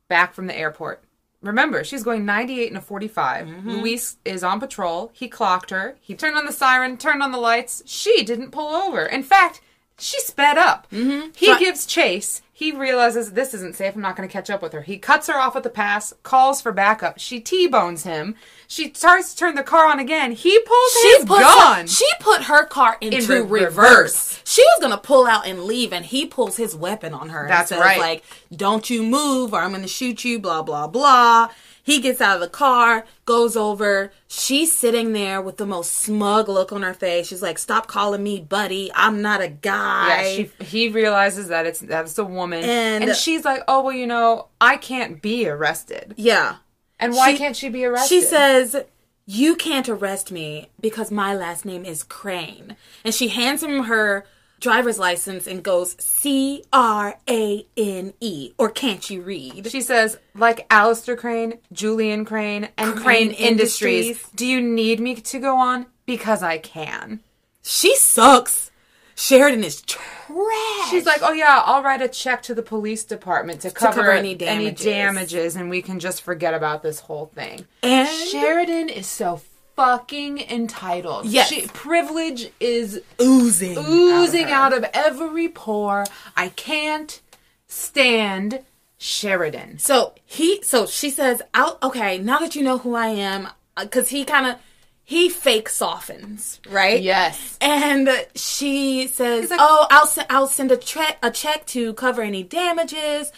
[0.09, 1.03] back from the airport.
[1.41, 3.47] Remember, she's going 98 and a 45.
[3.47, 3.71] Mm-hmm.
[3.71, 5.11] Luis is on patrol.
[5.15, 5.97] He clocked her.
[6.01, 7.83] He turned on the siren, turned on the lights.
[7.87, 9.07] She didn't pull over.
[9.07, 9.61] In fact,
[9.99, 10.87] she sped up.
[10.91, 11.31] Mm-hmm.
[11.35, 12.43] He gives chase.
[12.53, 13.95] He realizes this isn't safe.
[13.95, 14.83] I'm not going to catch up with her.
[14.83, 17.21] He cuts her off at the pass, calls for backup.
[17.21, 18.35] She T-bones him.
[18.67, 20.33] She starts to turn the car on again.
[20.33, 21.87] He pulls his put gun.
[21.87, 23.77] she put her car into re- reverse.
[23.77, 24.43] reverse.
[24.45, 27.43] She was gonna pull out and leave, and he pulls his weapon on her.
[27.43, 28.01] and That's says, right.
[28.01, 28.25] Like,
[28.55, 30.39] don't you move, or I'm gonna shoot you.
[30.41, 31.49] Blah blah blah.
[31.89, 34.13] He gets out of the car, goes over.
[34.27, 37.29] She's sitting there with the most smug look on her face.
[37.29, 38.91] She's like, "Stop calling me buddy.
[38.95, 43.17] I'm not a guy." Yeah, she, he realizes that it's that's a woman, And- and,
[43.17, 46.57] she's like, "Oh well, you know, I can't be arrested." yeah.
[47.01, 48.09] And why She- can't she be arrested?
[48.09, 48.77] She says,
[49.25, 52.77] You can't arrest me because my last name is Crane.
[53.05, 54.27] And she hands him her
[54.61, 58.53] driver's license and goes, C R A N E.
[58.59, 59.71] Or can't you read?
[59.71, 64.07] She says, like Alistair Crane, Julian Crane, and Crane Crane, Industries.
[64.07, 64.33] Industries.
[64.35, 65.87] Do you need me to go on?
[66.09, 67.21] because I can.
[67.63, 68.71] She sucks.
[69.15, 70.89] Sheridan is trash.
[70.91, 74.13] She's like, oh yeah, I'll write a check to the police department to cover, cover
[74.13, 74.85] any any damages.
[74.85, 77.67] damages, and we can just forget about this whole thing.
[77.83, 79.43] And- Sheridan is so
[79.79, 81.27] fucking entitled.
[81.27, 81.49] Yes.
[81.49, 84.55] She, privilege is oozing, oozing her.
[84.55, 86.05] out of every pore.
[86.37, 87.21] I can't
[87.69, 88.61] stand
[88.99, 89.79] Sheridan.
[89.79, 92.19] So he, so she says, "Out, okay.
[92.19, 94.57] Now that you know who I am, uh, because he kind of
[95.05, 97.01] he fake softens, right?
[97.01, 97.57] Yes.
[97.61, 102.23] And she says, like- "Oh, I'll send I'll send a check a check to cover
[102.23, 103.31] any damages."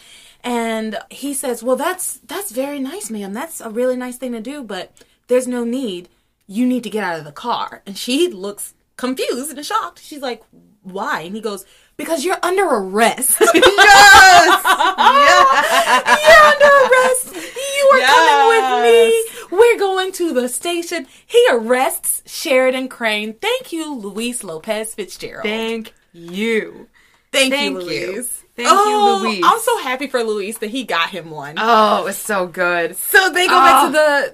[0.43, 3.31] And he says, "Well, that's that's very nice, ma'am.
[3.33, 4.91] That's a really nice thing to do, but
[5.27, 6.09] there's no need.
[6.51, 10.01] You need to get out of the car." And she looks confused and shocked.
[10.03, 10.43] She's like,
[10.83, 11.65] "Why?" And he goes,
[11.97, 14.63] "Because you're under arrest." Yes!
[16.23, 17.25] You're under arrest.
[17.77, 19.57] You are coming with me.
[19.57, 21.07] We're going to the station.
[21.25, 23.33] He arrests Sheridan Crane.
[23.33, 25.43] Thank you, Luis Lopez Fitzgerald.
[25.43, 26.87] Thank you.
[27.31, 28.25] Thank, thank you, you.
[28.55, 29.43] Thank oh, you, Luis.
[29.45, 31.55] I'm so happy for Luis that he got him one.
[31.57, 32.97] Oh, it was so good.
[32.97, 33.91] so they go back to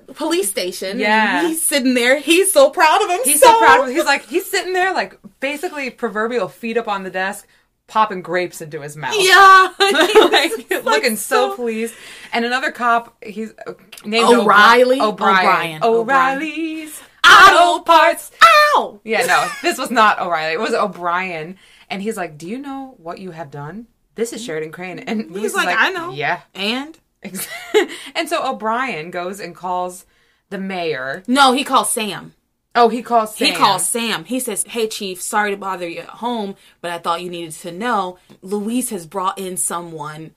[0.07, 0.91] the police station.
[0.91, 1.47] and Yeah.
[1.47, 2.19] he's sitting there.
[2.19, 3.25] He's so proud of himself.
[3.25, 3.95] He's so proud of him.
[3.95, 7.47] He's like, he's sitting there, like, basically proverbial feet up on the desk,
[7.85, 9.15] popping grapes into his mouth.
[9.17, 9.71] yeah.
[9.79, 11.93] like, looking so, pleased.
[12.33, 14.99] And another cop, he's uh, named O'Reilly?
[14.99, 15.83] O'Brien.
[15.83, 15.83] O'Brien.
[15.83, 18.31] O'Reilly's Auto parts.
[18.41, 19.01] Ow!
[19.03, 20.53] Yeah, no, this was not O'Reilly.
[20.53, 21.57] It was O'Brien.
[21.89, 23.87] And he's like, "Do you know what you have done?
[24.17, 26.41] This is Sheridan Crane." And he's, is like, "I know." Yeah.
[26.53, 26.99] And
[28.15, 30.05] and so O'Brien goes and calls
[30.49, 31.23] the mayor.
[31.27, 32.33] no, he calls Sam.
[32.75, 33.47] Oh, he calls Sam.
[33.47, 34.25] He calls Sam.
[34.25, 37.53] He says, Hey, Chief, sorry to bother you at home, but I thought you needed
[37.53, 38.19] to know.
[38.43, 40.35] Luis has brought in someone,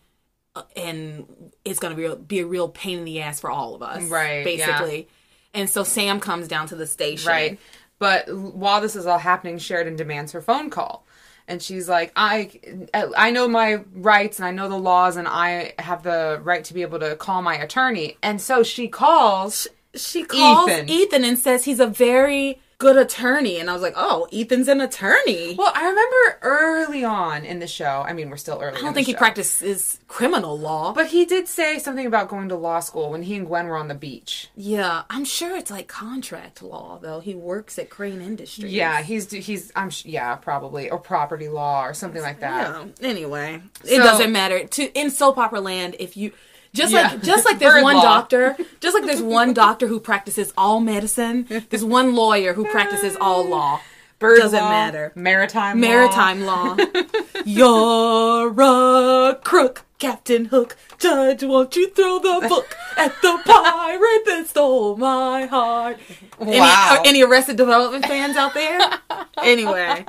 [0.56, 1.26] uh, and
[1.66, 4.04] it's going to be, be a real pain in the ass for all of us.
[4.04, 5.06] Right, Basically.
[5.52, 7.28] And so Sam comes down to the station.
[7.28, 7.58] Right.
[7.98, 11.04] But while this is all happening, Sheridan demands her phone call.
[11.50, 12.60] And she's like, I,
[12.94, 16.72] I know my rights and I know the laws and I have the right to
[16.72, 18.16] be able to call my attorney.
[18.22, 19.66] And so she calls.
[19.96, 20.88] She calls Ethan.
[20.88, 21.24] Ethan.
[21.24, 23.58] and says he's a very good attorney.
[23.60, 25.54] And I was like, Oh, Ethan's an attorney.
[25.56, 28.02] Well, I remember early on in the show.
[28.08, 28.78] I mean, we're still early.
[28.78, 30.92] I don't think he practices criminal law.
[30.92, 33.76] But he did say something about going to law school when he and Gwen were
[33.76, 34.48] on the beach.
[34.56, 37.20] yeah, I'm sure it's like contract law, though.
[37.20, 38.72] He works at Crane Industries.
[38.72, 42.86] Yeah, he's he's I'm sh- yeah probably or property law or something like that.
[43.02, 43.08] Yeah.
[43.08, 44.66] Anyway, it doesn't matter.
[44.66, 46.32] To in soap opera land, if you
[46.72, 47.08] just Yeah.
[47.12, 48.02] like just like there's Bird one law.
[48.02, 53.16] doctor, just like there's one doctor who practices all medicine, there's one lawyer who practices
[53.20, 53.80] all law.
[54.18, 55.12] Bird Doesn't law, matter.
[55.14, 55.88] Maritime law.
[55.88, 56.76] Maritime law.
[57.46, 60.76] You're a crook, Captain Hook.
[60.98, 65.98] Judge, won't you throw the book at the pirate that stole my heart?
[66.40, 66.96] Any, Wow.
[66.98, 68.80] uh, any Arrested Development fans out there?
[69.42, 70.04] anyway,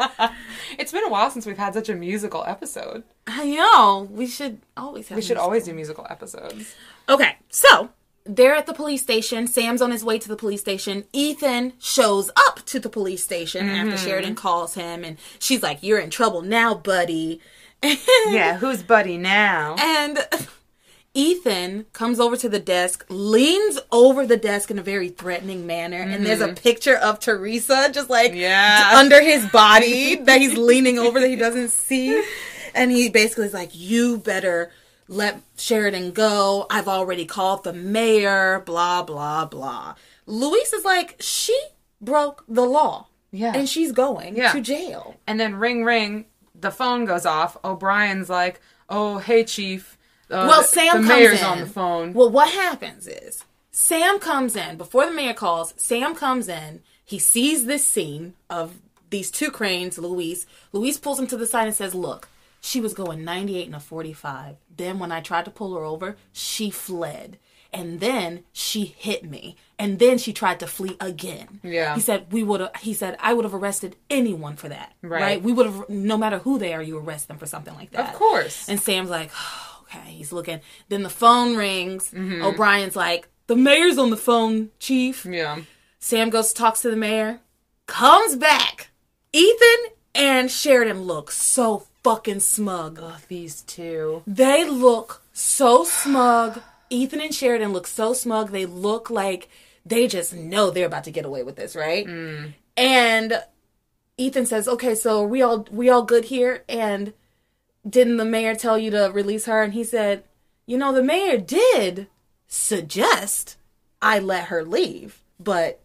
[0.80, 3.04] It's been a while since we've had such a musical episode.
[3.28, 5.18] I know we should always have.
[5.18, 6.74] We should always do musical episodes.
[7.10, 7.90] Okay, so
[8.26, 9.46] they're at the police station.
[9.48, 11.04] Sam's on his way to the police station.
[11.12, 16.00] Ethan shows up to the police station after Sheridan calls him, and she's like, "You're
[16.00, 17.42] in trouble now, buddy."
[17.84, 19.76] Yeah, who's Buddy now?
[19.80, 20.20] And
[21.14, 25.98] Ethan comes over to the desk, leans over the desk in a very threatening manner,
[25.98, 26.54] and there's a mm-hmm.
[26.56, 28.94] picture of Teresa just like Yeah.
[28.96, 32.24] under his body that he's leaning over that he doesn't see.
[32.74, 34.72] And he basically is like, You better
[35.10, 36.66] let Sheridan go.
[36.70, 39.96] I've already called the mayor, blah, blah, blah.
[40.26, 41.58] Luis is like, She
[42.00, 43.08] broke the law.
[43.34, 43.52] Yeah.
[43.54, 44.54] And she's going Yeah.
[44.54, 45.18] to jail.
[45.28, 46.26] And then ring ring,
[46.62, 47.58] the phone goes off.
[47.64, 49.98] O'Brien's like, "Oh, hey, chief."
[50.30, 51.46] Uh, Well, Sam the comes mayor's in.
[51.46, 52.14] on the phone.
[52.14, 55.74] Well, what happens is Sam comes in before the mayor calls.
[55.78, 56.82] Sam comes in.
[57.04, 59.98] He sees this scene of these two cranes.
[59.98, 60.46] Luis.
[60.72, 62.30] Luis pulls him to the side and says, "Look,
[62.62, 64.56] she was going 98 and a 45.
[64.76, 67.38] Then when I tried to pull her over, she fled."
[67.74, 69.56] And then she hit me.
[69.80, 71.60] And then she tried to flee again.
[71.64, 71.96] Yeah.
[71.96, 74.94] He said we would have he said I would have arrested anyone for that.
[75.02, 75.42] Right.
[75.42, 78.10] We would have no matter who they are, you arrest them for something like that.
[78.10, 78.68] Of course.
[78.70, 79.32] And Sam's like,
[79.84, 80.60] okay, he's looking.
[80.90, 82.12] Then the phone rings.
[82.12, 82.44] Mm-hmm.
[82.44, 85.26] O'Brien's like, the mayor's on the phone, chief.
[85.26, 85.62] yeah.
[86.00, 87.40] Sam goes, talks to the mayor,
[87.86, 88.90] comes back.
[89.34, 93.00] Ethan and Sheridan look so fucking smug.
[93.02, 94.24] Oh, these two.
[94.26, 96.62] They look so smug.
[96.92, 98.52] Ethan and Sheridan look so smug.
[98.52, 99.50] They look like
[99.86, 102.06] they just know they're about to get away with this, right?
[102.06, 102.54] Mm.
[102.78, 103.44] And
[104.18, 107.14] Ethan says, "Okay, so are we all we all good here?" And
[107.88, 109.64] didn't the mayor tell you to release her?
[109.64, 110.24] And he said,
[110.66, 112.08] "You know, the mayor did
[112.48, 113.58] suggest
[114.02, 115.81] I let her leave, but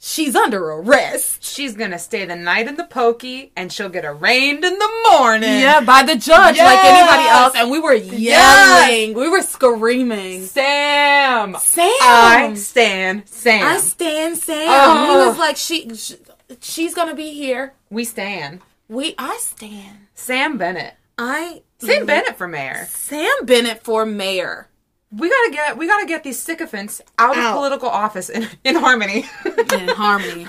[0.00, 1.44] she's under arrest.
[1.44, 5.60] She's gonna stay the night in the pokey, and she'll get arraigned in the morning.
[5.60, 7.54] Yeah, by the judge, like anybody else.
[7.54, 9.14] And we were yelling.
[9.14, 10.46] We were screaming.
[10.46, 11.56] Sam.
[11.60, 11.88] Sam!
[12.00, 13.66] I stand Sam.
[13.66, 14.66] I stand Sam.
[14.68, 15.10] Oh.
[15.22, 16.16] He was like, she, she,
[16.60, 17.74] she's gonna be here.
[17.90, 18.60] we stand.
[18.88, 19.98] We, I stand.
[20.14, 20.94] Sam Bennett.
[21.16, 22.86] I, Sam Bennett for mayor.
[22.88, 24.69] Sam Bennett for mayor.
[25.12, 27.46] We gotta get we gotta get these sycophants out, Out.
[27.50, 29.26] of political office in, in harmony.
[29.44, 30.46] In harmony.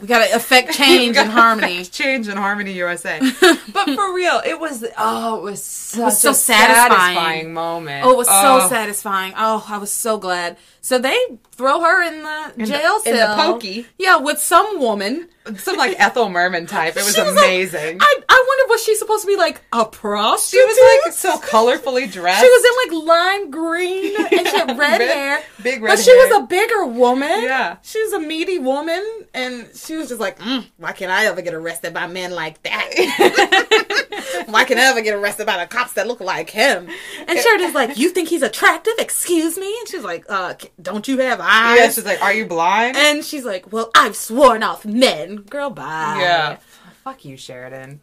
[0.00, 1.84] We gotta affect change in harmony.
[1.84, 3.18] Change in Harmony USA.
[3.40, 6.90] but for real, it was oh, it was such was so a satisfying.
[7.16, 8.06] satisfying moment.
[8.06, 8.68] Oh, it was so Oh.
[8.70, 9.34] satisfying.
[9.36, 10.56] Oh, I was so glad.
[10.80, 11.18] So they
[11.52, 13.86] throw her in the the- jail in the pokey.
[13.98, 15.28] Yeah, with some woman.
[15.56, 16.96] Some like Ethel Merman type.
[16.96, 17.98] It was She was like- amazing.
[18.00, 18.47] I, I wondered
[18.78, 20.60] was she supposed to be like a prostitute?
[20.60, 22.40] she was like so colorfully dressed.
[22.40, 25.40] She was in like lime green and she had red, Red- hair.
[25.62, 26.28] big red But red she hair.
[26.28, 27.42] was a bigger woman.
[27.42, 27.76] Yeah.
[27.82, 29.04] She was a meaty woman
[29.34, 32.62] and she was just like, mm, why can't I ever get arrested by men like
[32.62, 34.44] that?
[34.46, 36.88] why can I ever get arrested by the cops that look like him?
[37.26, 38.94] And Sheridan's like, you think he's attractive?
[38.98, 39.74] Excuse me?
[39.80, 41.78] And she's like, uh, don't you have eyes?
[41.78, 45.36] yeah, she's like, "Are you blind?" and she's like, well, I've sworn off men.
[45.36, 46.18] Girl, bye.
[46.20, 46.56] yeah.
[47.04, 48.00] Fuck you, Sheridan.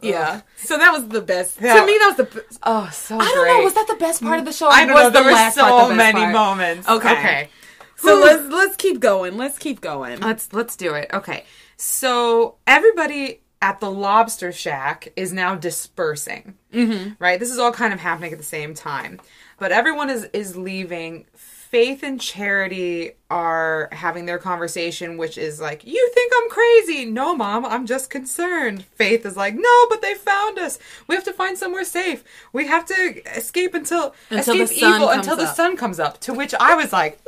[0.00, 0.42] Yeah.
[0.56, 1.60] So that was the best.
[1.60, 1.80] Yeah.
[1.80, 2.44] To me, that was the.
[2.62, 3.58] Oh, so I don't great.
[3.58, 3.64] know.
[3.64, 4.68] Was that the best part of the show?
[4.68, 5.10] I don't was know.
[5.10, 6.32] There the were so part the many part?
[6.32, 6.88] moments.
[6.88, 7.12] Okay.
[7.12, 7.48] Okay.
[7.96, 9.36] So let's let's keep going.
[9.36, 10.20] Let's keep going.
[10.20, 11.10] Let's let's do it.
[11.12, 11.44] Okay.
[11.76, 16.54] So everybody at the lobster shack is now dispersing.
[16.72, 17.14] Mm-hmm.
[17.18, 17.40] Right?
[17.40, 19.20] This is all kind of happening at the same time.
[19.58, 21.26] But everyone is is leaving.
[21.70, 27.04] Faith and Charity are having their conversation, which is like, "You think I'm crazy?
[27.04, 30.78] No, mom, I'm just concerned." Faith is like, "No, but they found us.
[31.06, 32.24] We have to find somewhere safe.
[32.54, 36.32] We have to escape until, Until escape evil until the up." sun comes up." To
[36.32, 37.18] which I was like,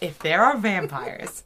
[0.00, 1.42] "If there are vampires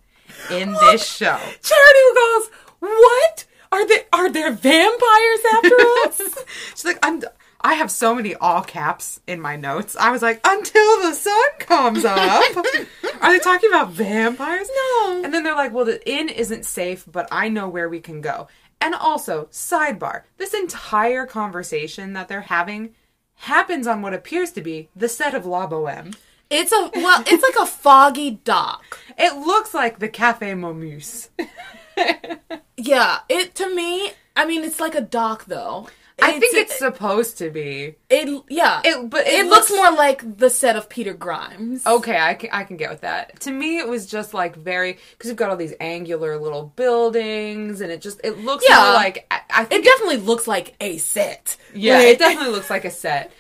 [0.51, 4.05] in this show, Charity goes, "What are there?
[4.13, 7.23] Are there vampires after us?" She's like, I'm.
[7.65, 9.97] I have so many all caps in my notes.
[9.97, 12.45] I was like, until the sun comes up.
[13.23, 14.69] Are they talking about vampires?
[14.77, 15.23] No.
[15.25, 18.21] And then they're like, well, the inn isn't safe, but I know where we can
[18.21, 18.49] go.
[18.83, 22.95] And also, sidebar, this entire conversation that they're having
[23.37, 26.15] happens on what appears to be the set of La Boheme.
[26.51, 28.99] it's a well, it's like a foggy dock.
[29.17, 31.31] It looks like the Cafe Momus.
[32.77, 34.13] Yeah, it to me.
[34.37, 35.89] I mean, it's like a dock though.
[36.23, 37.97] I think it's supposed to be.
[38.09, 38.45] it.
[38.49, 41.85] Yeah, It- but it, it looks, looks- more like the set of Peter Grimes.
[41.85, 43.41] Okay, I can, I can get with that.
[43.41, 47.81] To me, it was just like very because you've got all these angular little buildings,
[47.81, 48.77] and it just it looks Yeah.
[48.83, 51.57] more like I, I It definitely looks like a set.
[51.75, 53.33] yeah, Like- it definitely looks like a set.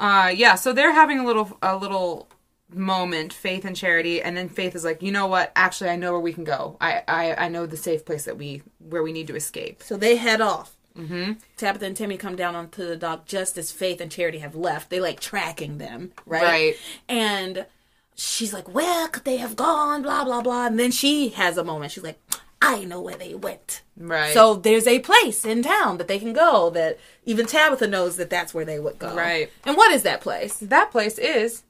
[0.00, 2.28] Uh, yeah, so they're having a little a little
[2.70, 5.50] moment, Faith and Charity, and then Faith is like, you know what?
[5.56, 6.76] Actually, I know where we can go.
[6.80, 9.82] I I, I know the safe place that we where we need to escape.
[9.82, 10.74] So they head off.
[10.98, 11.32] Mm-hmm.
[11.56, 14.90] Tabitha and Timmy come down onto the dock just as Faith and Charity have left.
[14.90, 16.42] They like tracking them, right?
[16.42, 16.76] Right.
[17.08, 17.66] And
[18.14, 20.66] she's like, "Where could they have gone?" Blah blah blah.
[20.66, 21.92] And then she has a moment.
[21.92, 22.20] She's like,
[22.60, 24.34] "I know where they went." Right.
[24.34, 26.70] So there's a place in town that they can go.
[26.70, 29.14] That even Tabitha knows that that's where they would go.
[29.14, 29.50] Right.
[29.64, 30.58] And what is that place?
[30.58, 31.62] that place is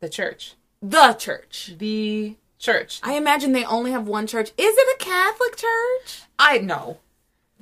[0.00, 0.54] the church.
[0.82, 1.74] The church.
[1.78, 3.00] The church.
[3.02, 4.50] I imagine they only have one church.
[4.56, 6.22] Is it a Catholic church?
[6.38, 6.98] I know.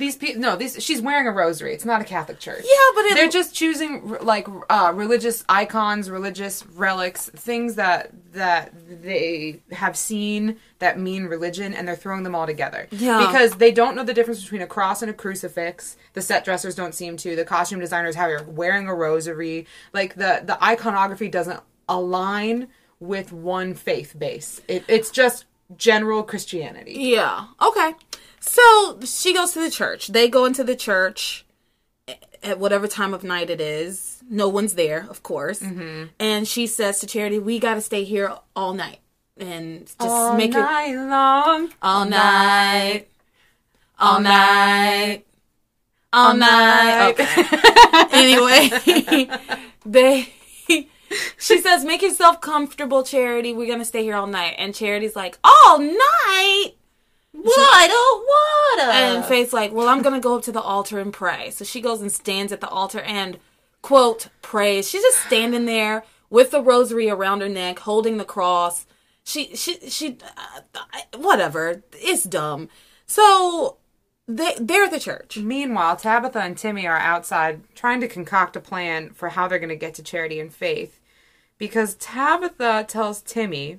[0.02, 0.82] These people, no, these.
[0.82, 1.72] She's wearing a rosary.
[1.72, 2.64] It's not a Catholic church.
[2.64, 8.72] Yeah, but it- they're just choosing like uh, religious icons, religious relics, things that that
[9.02, 12.88] they have seen that mean religion, and they're throwing them all together.
[12.90, 13.24] Yeah.
[13.26, 15.96] because they don't know the difference between a cross and a crucifix.
[16.14, 17.36] The set dressers don't seem to.
[17.36, 19.66] The costume designers have are wearing a rosary.
[19.92, 22.66] Like the the iconography doesn't align
[22.98, 24.60] with one faith base.
[24.66, 25.44] It, it's just
[25.76, 26.94] general Christianity.
[26.98, 27.46] Yeah.
[27.60, 27.94] Okay.
[28.42, 30.08] So she goes to the church.
[30.08, 31.46] They go into the church
[32.42, 34.22] at whatever time of night it is.
[34.28, 35.60] No one's there, of course.
[35.60, 36.06] Mm-hmm.
[36.18, 38.98] And she says to Charity, "We got to stay here all night
[39.36, 43.06] and just all make it night long, all night,
[43.98, 45.24] all night,
[46.12, 47.28] all night." Okay.
[48.12, 49.28] anyway,
[49.86, 50.32] they.
[51.38, 53.52] She says, "Make yourself comfortable, Charity.
[53.52, 56.72] We're gonna stay here all night." And Charity's like, "All night."
[57.32, 57.90] What?
[57.92, 58.24] Oh,
[58.76, 58.94] what?
[58.94, 61.50] And Faith's like, well, I'm going to go up to the altar and pray.
[61.50, 63.38] So she goes and stands at the altar and,
[63.80, 64.88] quote, prays.
[64.88, 68.86] She's just standing there with the rosary around her neck, holding the cross.
[69.24, 70.82] She, she, she, uh,
[71.16, 71.82] whatever.
[71.92, 72.68] It's dumb.
[73.06, 73.78] So
[74.28, 75.38] they, they're at the church.
[75.38, 79.68] Meanwhile, Tabitha and Timmy are outside trying to concoct a plan for how they're going
[79.68, 80.98] to get to Charity and Faith.
[81.58, 83.78] Because Tabitha tells Timmy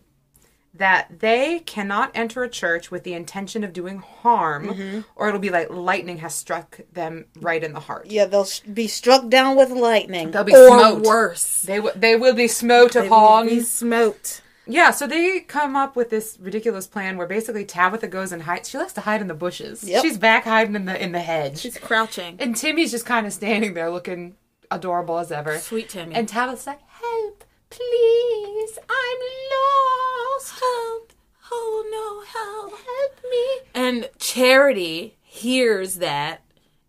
[0.76, 4.99] that they cannot enter a church with the intention of doing harm, Mm-hmm.
[5.15, 8.07] or it'll be like lightning has struck them right in the heart.
[8.07, 10.32] Yeah, they'll be struck down with lightning.
[10.32, 11.03] They'll be or smote.
[11.03, 11.61] worse.
[11.61, 14.41] They w- they will be smote They will be smoked.
[14.65, 18.69] Yeah, so they come up with this ridiculous plan where basically Tabitha goes and hides.
[18.69, 19.84] She likes to hide in the bushes.
[19.84, 20.01] Yep.
[20.01, 22.38] She's back hiding in the in the hedge, She's crouching.
[22.39, 24.36] and Timmy's just kind of standing there looking
[24.71, 25.59] adorable as ever.
[25.59, 26.15] Sweet Timmy.
[26.15, 27.43] And Tabitha's like, "Help,
[27.76, 28.80] please!
[28.89, 29.19] I'm
[29.53, 30.59] lost.
[30.59, 31.13] help.
[31.51, 32.07] Oh no,
[32.39, 32.71] help.
[32.71, 36.41] Help me!" And Charity hears that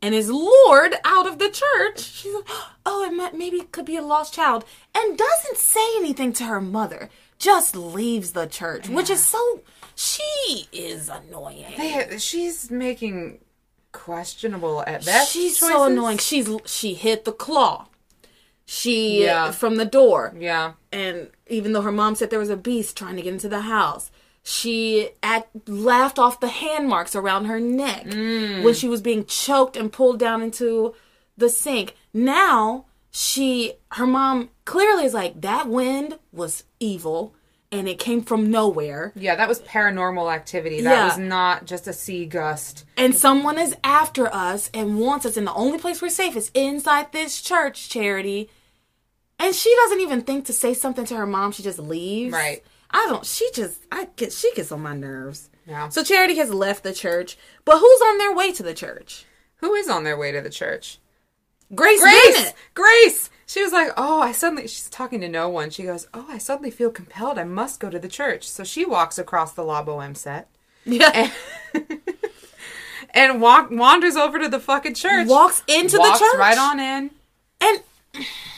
[0.05, 2.01] and is lured out of the church.
[2.01, 2.45] She's like,
[2.85, 4.67] oh, it might, maybe it could be a lost child.
[4.95, 7.09] And doesn't say anything to her mother.
[7.39, 9.63] Just leaves the church, which is so.
[9.97, 11.73] She is annoying.
[11.79, 13.39] They, she's making
[13.93, 15.33] questionable at best.
[15.33, 16.19] She's so annoying.
[16.19, 17.87] She's she hit the claw.
[18.67, 19.51] She Yeah.
[19.51, 20.35] from the door.
[20.39, 20.73] Yeah.
[20.93, 23.63] and even though her mom said there was a beast trying to get into the
[23.63, 24.11] house
[24.47, 28.63] she act, laughed off the hand marks around her neck mm.
[28.63, 30.95] when she was being choked and pulled down into
[31.37, 37.35] the sink now she her mom clearly is like that wind was evil
[37.79, 40.81] and it came from nowhere Yeah, that was paranormal activity.
[40.83, 41.05] That Yeah.
[41.09, 42.85] was not just a sea gust.
[42.97, 46.51] and someone is after us and wants us and the only place we're safe is
[46.55, 48.49] inside this church charity
[49.39, 52.63] and she doesn't even think to say something to her mom she just leaves Right.
[52.91, 55.89] i don't she just i get she gets on my nerves Yeah.
[55.89, 59.25] so charity has left the church but who's on their way to the church
[59.57, 60.99] Who is on their way to the church?
[61.75, 62.35] grace, Grace!
[62.37, 62.55] Bennett.
[62.75, 63.31] Grace!
[63.55, 65.71] She was like, oh, I suddenly, she's talking to no one.
[65.71, 67.39] She goes, oh, I suddenly feel compelled.
[67.39, 68.49] I must go to the church.
[68.49, 70.49] So she walks across the La Boheme set
[70.85, 71.31] yeah
[73.11, 75.29] and walk, wanders over to the fucking church.
[75.29, 77.11] walks into walks the church right on in.
[77.61, 77.81] and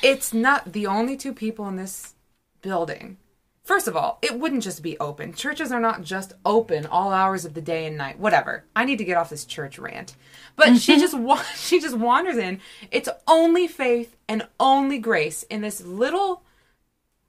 [0.03, 2.14] It's not the only two people in this
[2.62, 3.18] building.
[3.67, 5.35] First of all, it wouldn't just be open.
[5.35, 8.17] Churches are not just open all hours of the day and night.
[8.19, 8.64] Whatever.
[8.77, 10.14] I need to get off this church rant.
[10.55, 12.61] But she just wa- she just wanders in.
[12.93, 16.43] It's only faith and only grace in this little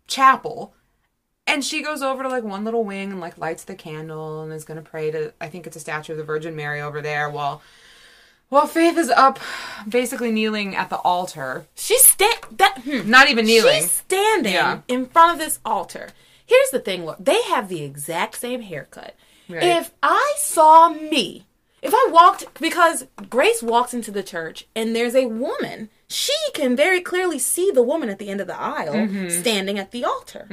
[0.08, 0.74] chapel.
[1.46, 4.54] And she goes over to like one little wing and like lights the candle and
[4.54, 7.02] is going to pray to I think it's a statue of the Virgin Mary over
[7.02, 7.62] there while
[8.50, 9.40] while Faith is up
[9.90, 11.66] basically kneeling at the altar.
[11.76, 13.10] she's sta- that hmm.
[13.10, 13.82] Not even kneeling.
[13.82, 14.82] She's standing Yeah.
[14.88, 16.10] in front of this altar.
[16.48, 19.14] Here's the thing: they have the exact same haircut.
[19.48, 19.62] Right.
[19.64, 21.46] If I saw me,
[21.82, 26.76] if I walked, because Grace walks into the church and there's a woman, she can
[26.76, 29.30] very clearly see the woman at the end of the aisle Mm-hmm.
[29.30, 30.48] standing at the altar.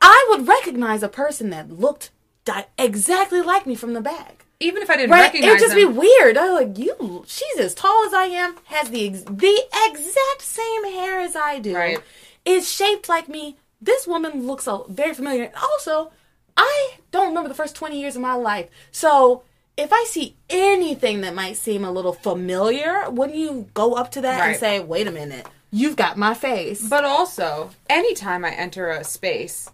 [0.00, 2.10] I would recognize a person that looked
[2.44, 4.44] di- exactly like me from the back.
[4.60, 5.22] even if I didn't Right?
[5.22, 6.36] recognize It would just them, be weird.
[6.36, 7.24] I like you.
[7.26, 8.56] She's as tall as I am.
[8.64, 11.74] Has the ex- the exact same hair as I do.
[11.74, 11.98] Right.
[12.44, 13.56] Is shaped like me.
[13.82, 15.44] This woman looks so very familiar.
[15.44, 16.12] And Also,
[16.56, 18.68] I don't remember the first twenty years of my life.
[18.92, 19.42] So
[19.76, 24.20] if I see anything that might seem a little familiar, wouldn't you go up to
[24.20, 26.86] that and say, "Wait a minute, you've got my face"?
[26.88, 29.70] But also, anytime I enter a space,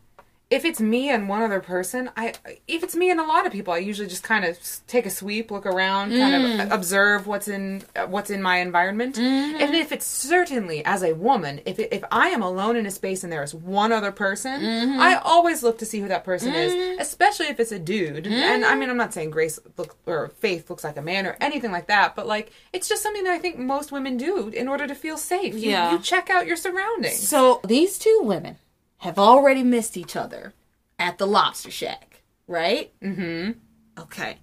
[0.51, 2.33] if it's me and one other person, I
[2.67, 5.11] if it's me and a lot of people, I usually just kind of take a
[5.11, 6.65] sweep, look around, kind Mm.
[6.65, 9.17] of observe what's in what's in my environment.
[9.17, 9.61] Mm-hmm.
[9.61, 12.91] And if it's certainly as a woman, if it, if I am alone in a
[12.91, 15.01] space and there is one other person, Mm-hmm.
[15.01, 18.27] I always look to see who that person is, especially if it's a dude.
[18.27, 21.37] And I mean, I'm not saying Grace look or Faith looks like a man or
[21.43, 24.67] anything like that, but like it's just something that I think most women do in
[24.67, 25.55] order to feel safe.
[25.55, 25.93] You, Yeah.
[25.93, 27.29] you check out your surroundings.
[27.29, 28.57] So these two women
[28.99, 30.55] have already missed each other
[30.99, 32.93] at the Lobster Shack, right?
[33.01, 33.53] Mm-hmm.
[34.01, 34.39] Okay.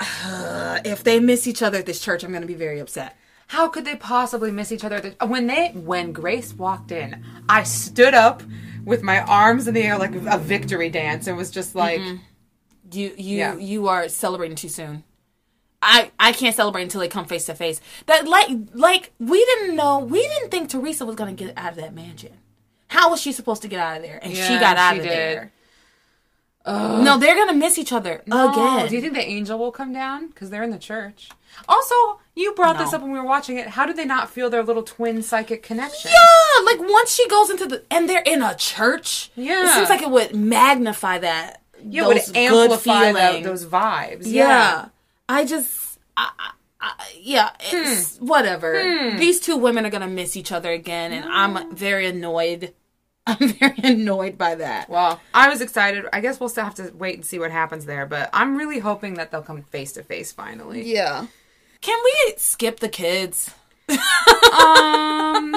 [0.00, 3.16] Uh, if they miss each other at this church, I'm going to be very upset.
[3.48, 5.14] How could they possibly miss each other?
[5.26, 8.42] When they when Grace walked in, I stood up
[8.84, 13.12] with my arms in the air like a victory dance and was just like, You
[13.16, 13.56] you Yeah.
[13.56, 15.04] you are celebrating too soon.
[15.82, 17.80] I I can't celebrate until they come face to face.
[18.06, 21.72] That like like we didn't know we didn't think Teresa was going to get out
[21.72, 22.32] of that mansion.
[23.02, 24.20] How was she supposed to get out of there?
[24.22, 25.12] And she got out she of did.
[25.12, 25.52] there.
[26.64, 28.88] No, they're gonna miss each other "Oh, again.
[28.88, 31.28] Do you think the angel will come down because they're in the church?
[31.68, 33.66] Also, you brought this up when we were watching it.
[33.66, 36.12] How did they not feel their little twin psychic connection?
[36.12, 39.32] Yeah, like once she goes into the and they're in a church.
[39.34, 39.64] Yeah.
[39.64, 41.60] it seems like it would magnify that.
[41.84, 44.26] Yeah, those would amplify tho- those vibes.
[44.26, 44.46] Yeah.
[44.46, 44.88] Yeah.
[45.28, 46.52] I just, I, I,
[47.20, 48.26] yeah, it's hmm.
[48.26, 48.80] whatever.
[48.80, 49.16] Hmm.
[49.16, 51.30] These two women are gonna miss each other again, and hmm.
[51.32, 52.74] I'm very annoyed.
[53.26, 54.88] I'm very annoyed by that.
[54.88, 56.06] Well, I was excited.
[56.12, 58.80] I guess we'll still have to wait and see what happens there, but I'm really
[58.80, 60.82] hoping that they'll come face to face finally.
[60.82, 61.26] Yeah.
[61.80, 63.54] Can we skip the kids?
[63.88, 65.54] um,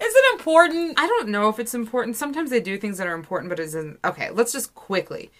[0.00, 0.98] Is it important?
[0.98, 2.16] I don't know if it's important.
[2.16, 3.98] Sometimes they do things that are important, but it isn't.
[4.04, 5.30] Okay, let's just quickly.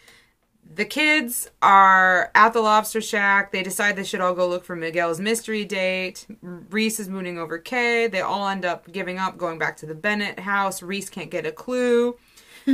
[0.79, 3.51] The kids are at the lobster shack.
[3.51, 6.25] They decide they should all go look for Miguel's mystery date.
[6.41, 8.07] Reese is mooning over Kay.
[8.07, 10.81] They all end up giving up, going back to the Bennett house.
[10.81, 12.17] Reese can't get a clue.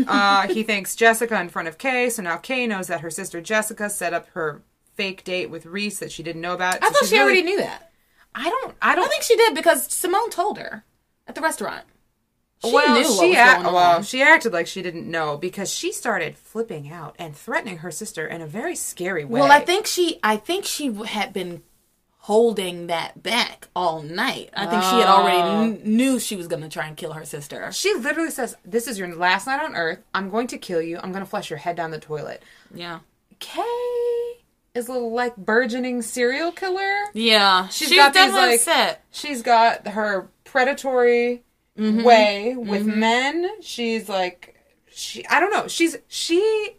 [0.09, 3.41] Uh, he thanks Jessica in front of Kay, so now Kay knows that her sister
[3.41, 4.61] Jessica set up her
[4.95, 6.83] fake date with Reese that she didn't know about.
[6.83, 7.93] I So thought she already knew that.
[8.35, 8.75] I don't.
[8.83, 10.85] I don't I think she did because Simone told her
[11.29, 11.85] at the restaurant.
[12.65, 16.91] She well, she act- well, she acted like she didn't know because she started flipping
[16.91, 19.41] out and threatening her sister in a very scary way.
[19.41, 21.62] Well, I think she, I think she had been
[22.25, 24.49] holding that back all night.
[24.57, 25.77] I think she had already oh.
[25.77, 27.71] kn- knew she was going to try and kill her sister.
[27.73, 30.01] she literally says, "This is your last night on Earth.
[30.15, 30.97] I'm going to kill you.
[30.97, 32.43] I'm going to flush your head down the toilet."
[32.75, 33.01] Yeah,
[33.41, 33.62] Kay
[34.75, 37.05] is a little like burgeoning serial killer.
[37.12, 37.69] yeah.
[37.69, 39.05] She's She's, got these, like- upset.
[39.11, 41.43] She's got her predatory
[41.79, 42.03] Mm-hmm.
[42.05, 43.61] way with men.
[43.61, 44.57] She's like
[44.93, 45.66] she I don't know.
[45.68, 46.70] She's she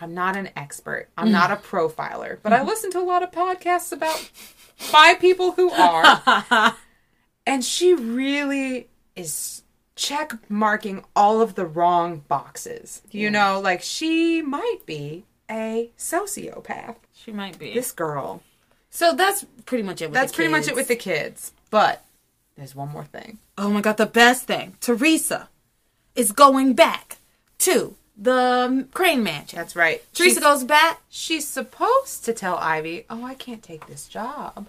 [0.00, 1.08] I'm not an expert.
[1.16, 1.32] I'm Mm.
[1.32, 2.62] not a profiler, but Mm-hmm.
[2.62, 4.30] I listen to a lot of podcasts about
[4.92, 6.76] by people who are.
[7.46, 9.62] and she really is
[9.96, 13.02] check marking all of the wrong boxes.
[13.10, 16.96] You know, like she might be a sociopath.
[17.12, 17.74] She might be.
[17.74, 18.42] This girl.
[18.90, 20.06] so that's pretty much it.
[20.06, 21.52] With That's pretty much it with the kids.
[21.70, 22.04] But
[22.56, 23.38] there's one more thing.
[23.56, 24.76] Oh my god, the best thing.
[24.80, 25.48] Teresa
[26.14, 27.18] is going back
[27.58, 29.58] to the um, Crane Mansion.
[29.58, 30.02] That's right.
[30.12, 31.00] Teresa she's, goes back.
[31.08, 34.66] she's supposed to tell Ivy, "Oh, I can't take this job."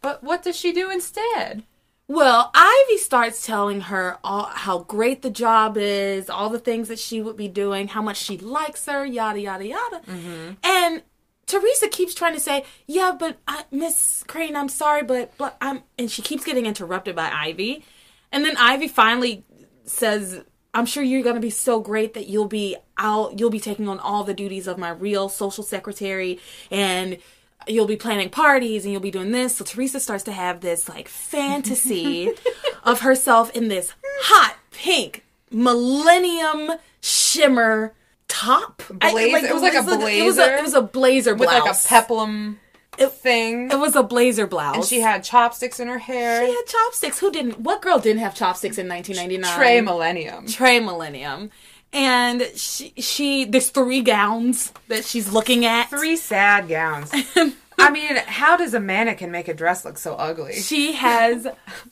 [0.00, 1.64] But what does she do instead?
[2.06, 6.98] Well, Ivy starts telling her all, how great the job is, all the things that
[6.98, 10.00] she would be doing, how much she likes her, yada yada yada.
[10.06, 10.52] Mm-hmm.
[10.62, 11.02] And
[11.48, 15.82] Teresa keeps trying to say, "Yeah, but I, Miss Crane, I'm sorry, but but I'm,"
[15.98, 17.84] and she keeps getting interrupted by Ivy.
[18.30, 19.44] And then Ivy finally
[19.84, 20.44] says,
[20.74, 23.88] "I'm sure you're going to be so great that you'll be out, you'll be taking
[23.88, 26.38] on all the duties of my real social secretary,
[26.70, 27.18] and."
[27.66, 29.56] You'll be planning parties and you'll be doing this.
[29.56, 32.30] So Teresa starts to have this like fantasy
[32.84, 33.92] of herself in this
[34.22, 37.94] hot pink millennium shimmer
[38.28, 38.82] top.
[39.00, 41.48] I- Blazer- it was like a It was a, blazer it was a blazer With
[41.48, 42.60] like a peplum
[42.96, 43.70] thing.
[43.70, 44.76] It was a blazer blouse.
[44.76, 46.44] and she had chopsticks in her hair.
[46.46, 47.18] She had chopsticks.
[47.20, 47.60] Who didn't?
[47.60, 49.56] What girl didn't have chopsticks in 1999?
[49.58, 50.46] Trey Millennium.
[50.46, 51.50] Trey Millennium.
[51.92, 55.88] And she, she, there's three gowns that she's looking at.
[55.88, 57.10] Three sad gowns.
[57.78, 60.54] I mean, how does a mannequin make a dress look so ugly?
[60.54, 61.46] She has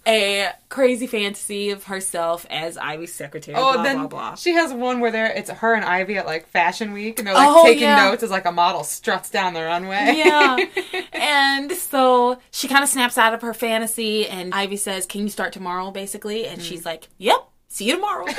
[0.07, 3.57] a crazy fantasy of herself as Ivy's secretary.
[3.57, 4.35] Oh, blah, then blah, blah.
[4.35, 7.35] she has one where they're it's her and Ivy at like Fashion Week, and they're
[7.35, 8.09] like Oh, taking yeah.
[8.09, 10.15] notes as like a model struts down the runway.
[10.17, 10.57] yeah.
[11.13, 15.29] And so she kind of snaps out of her fantasy, and Ivy says, Can you
[15.29, 16.47] start tomorrow, basically?
[16.47, 16.87] And she's mm.
[16.87, 18.27] like, Yep, see you tomorrow.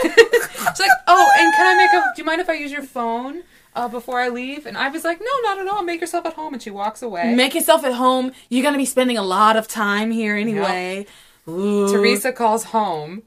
[0.67, 2.15] She's like, oh, and can I make a?
[2.15, 3.43] Do you mind if I use your phone
[3.77, 4.65] uh, before I leave?
[4.65, 5.83] And Ivy's like, no, not at all.
[5.83, 7.33] Make yourself at home, and she walks away.
[7.35, 8.31] Make yourself at home.
[8.49, 11.05] You're going to be spending a lot of time here anyway.
[11.47, 11.87] Ooh.
[11.91, 13.23] Teresa calls home,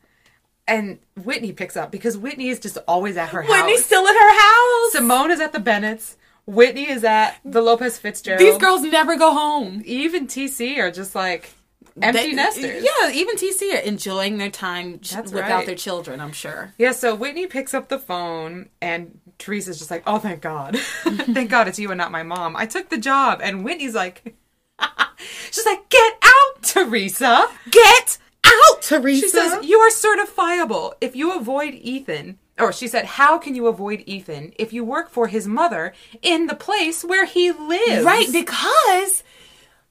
[0.66, 3.64] and Whitney picks up because Whitney is just always at her Whitney's house.
[3.64, 4.92] Whitney's still at her house.
[4.92, 6.16] Simone is at the Bennetts.
[6.46, 8.40] Whitney is at the Lopez Fitzgerald.
[8.40, 9.82] These girls never go home.
[9.84, 11.55] even TC, are just like
[12.03, 12.84] empty They- nesters.
[12.84, 15.66] Yeah, even TC are enjoying their time That's without right.
[15.66, 16.72] their children, I'm sure.
[16.78, 20.76] Yeah, so Whitney picks up the phone and Teresa's just like, oh, thank God.
[21.03, 22.57] thank God it's you and not my mom.
[22.57, 23.40] I took the job.
[23.42, 24.36] And Whitney's like,
[25.51, 27.46] she's like, get out, Teresa.
[27.70, 29.20] Get out, Teresa.
[29.20, 32.38] She says, you are certifiable if you avoid Ethan.
[32.59, 36.46] Or she said, how can you avoid Ethan if you work for his mother in
[36.46, 38.05] the place where he lives?
[38.05, 39.22] Right, because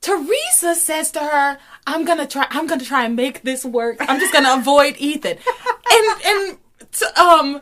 [0.02, 2.48] Teresa says to her, "I'm gonna try.
[2.50, 3.98] I'm gonna try and make this work.
[4.00, 5.38] I'm just gonna avoid Ethan."
[5.92, 6.58] And and
[6.92, 7.62] t- um,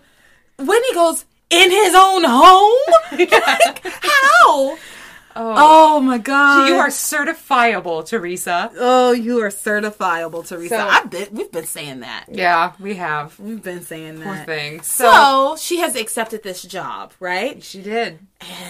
[0.59, 2.93] Whitney goes in his own home.
[3.11, 4.77] like how?
[5.39, 5.99] Oh.
[5.99, 6.67] my god!
[6.67, 8.71] You are certifiable, Teresa.
[8.77, 10.75] Oh, you are certifiable, Teresa.
[10.77, 12.25] So- I bet we've been saying that.
[12.31, 13.39] Yeah, we have.
[13.39, 14.45] We've been saying Poor that.
[14.47, 14.81] thing.
[14.81, 17.63] So she has accepted this job, right?
[17.63, 18.19] She did.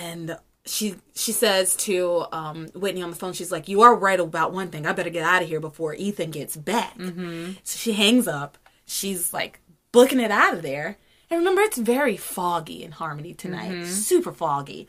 [0.02, 0.38] and
[0.68, 4.54] she she says to um, Whitney on the phone, she's like, "You are right about
[4.54, 4.86] one thing.
[4.86, 7.54] I better get out of here before Ethan gets back." Mm-hmm.
[7.64, 8.58] So she hangs up.
[8.86, 9.60] She's like
[9.92, 10.98] booking it out of there.
[11.30, 14.88] And remember, it's very foggy in Harmony tonight, super foggy.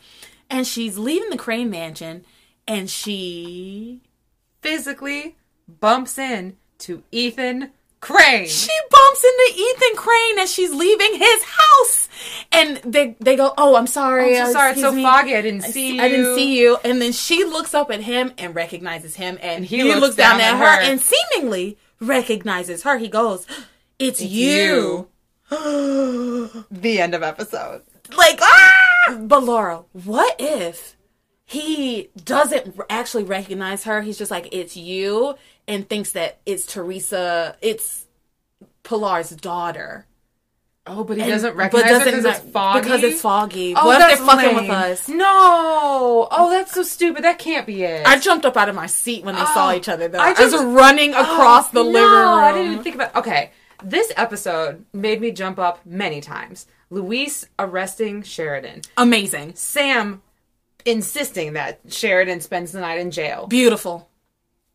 [0.48, 2.24] And she's leaving the Crane Mansion,
[2.66, 4.02] and she
[4.62, 8.46] physically bumps in to Ethan Crane.
[8.46, 12.08] she bumps into Ethan Crane as she's leaving his house,
[12.52, 15.02] and they they go, "Oh, I'm sorry, I'm so uh, sorry, it's so me.
[15.02, 15.34] foggy.
[15.34, 16.02] I didn't see you.
[16.02, 19.64] I didn't see you." And then she looks up at him and recognizes him, and,
[19.64, 20.90] he he, looks looks, down, down at her, her.
[20.92, 22.98] and seemingly recognizes her.
[22.98, 23.46] He goes,
[23.98, 25.08] "It's, you."
[25.50, 27.82] The end of episode.
[28.16, 29.18] Like, ah!
[29.20, 30.96] but Laura, what if
[31.44, 34.02] he doesn't actually recognize her?
[34.02, 35.36] He's just like, it's you,
[35.68, 38.06] and thinks that it's Teresa, it's
[38.82, 40.06] Pilar's daughter.
[40.90, 42.80] Oh, but he And- doesn't recognize her because doesn't it's foggy.
[42.80, 43.74] Because it's foggy.
[43.76, 45.06] Oh, what if that's they're fucking with us?
[45.08, 46.28] No.
[46.30, 47.24] Oh, that's so stupid.
[47.24, 48.06] That can't be it.
[48.06, 50.08] I jumped up out of my seat when they saw Oh, each other.
[50.08, 50.18] Though.
[50.18, 52.38] I I, was running oh, across the Oh, living no, room.
[52.44, 53.14] I didn't even think about.
[53.16, 53.50] Okay,
[53.84, 56.66] this episode made me jump up many times.
[56.88, 58.80] Luis arresting Sheridan.
[58.96, 60.22] Amazing, Sam
[60.86, 63.46] insisting that Sheridan spends the night in jail.
[63.46, 64.08] beautiful.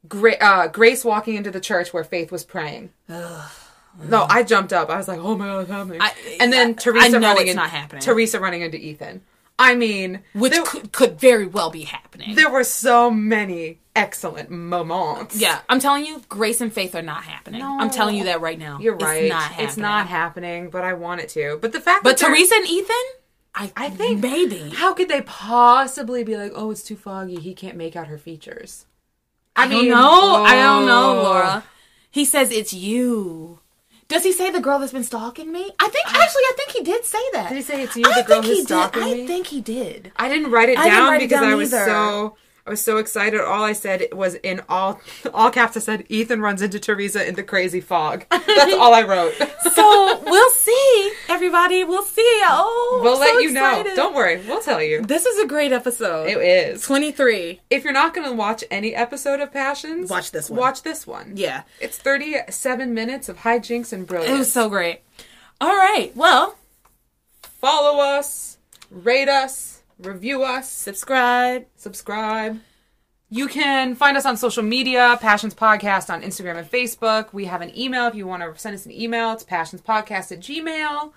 [0.08, 2.90] Gra- uh, Grace walking into the church where Faith was praying.
[3.08, 4.90] No, I jumped up.
[4.90, 7.42] I was like, "Oh my god, what's happening?" I- and then I- Teresa I running
[7.44, 8.02] it's in- not happening.
[8.02, 9.22] Teresa running into Ethan.
[9.60, 12.34] I mean, Which there, could, could very well be happening.
[12.36, 15.36] there were so many excellent moments.
[15.36, 17.62] Yeah, I'm telling you, Grace and Faith are not happening.
[17.62, 18.80] I'm telling you that right now.
[18.80, 19.26] You're right.
[19.26, 19.68] It's not happening.
[19.68, 21.60] It's not happening, but I want it to.
[21.62, 22.96] But the fact But that Teresa and Ethan,
[23.54, 24.72] I I think maybe.
[24.72, 27.36] How could they possibly be like, "Oh, it's too foggy.
[27.36, 28.88] He can't make out her features."
[29.56, 30.44] I don't mean, know.
[30.44, 31.24] I don't know, oh.
[31.24, 31.64] Laura.
[32.12, 33.60] He says it's you.
[34.08, 35.72] Does he say the girl that's been stalking me?
[35.80, 37.50] I think actually, I think he did say that.
[37.50, 39.18] Did he say it's you, I the girl think who's he stalking did.
[39.18, 39.24] me?
[39.24, 40.12] I think he did.
[40.18, 41.86] I didn't write it I down write it because down I was either.
[41.86, 43.42] so I was so excited.
[43.42, 45.02] All I said was in all
[45.34, 45.76] all caps.
[45.76, 48.26] I said Ethan runs into Teresa in the crazy fog.
[48.32, 49.34] That's all I wrote.
[49.74, 51.84] So we'll see, everybody.
[51.84, 52.22] We'll see.
[52.46, 53.84] Oh, we'll I'm let so you know.
[53.96, 55.02] Don't worry, we'll tell you.
[55.02, 56.30] This is a great episode.
[56.30, 56.84] It is.
[56.84, 57.60] 23.
[57.70, 60.60] If you're not going to watch any episode of Passions, Watch this one.
[60.60, 61.34] Watch this one.
[61.36, 61.64] Yeah.
[61.82, 64.34] It's 37 minutes of hijinks and brilliance.
[64.36, 65.02] It was so great.
[65.60, 66.12] All right.
[66.16, 66.58] Well,
[67.60, 68.58] Follow us,
[68.92, 69.73] rate us,
[70.06, 71.66] review us, subscribe.
[71.76, 72.60] subscribe.
[73.30, 77.34] You can find us on social media, Passions Podcast on Instagram and Facebook.
[77.34, 79.32] We have an email if you want to send us an email.
[79.32, 81.14] It's passionspodcast at gmail.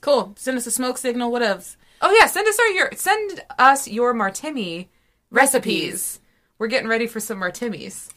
[0.00, 0.34] Cool.
[0.36, 1.30] Send us a smoke signal.
[1.30, 1.76] What else?
[2.00, 4.88] Oh yeah, send us our your send us your martini
[5.30, 6.20] recipes.
[6.58, 8.08] We're getting ready for some martinis.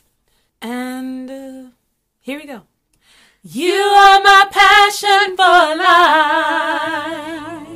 [0.61, 1.69] And uh,
[2.19, 2.63] here we go.
[3.43, 5.75] You are my passion for
[7.57, 7.70] life.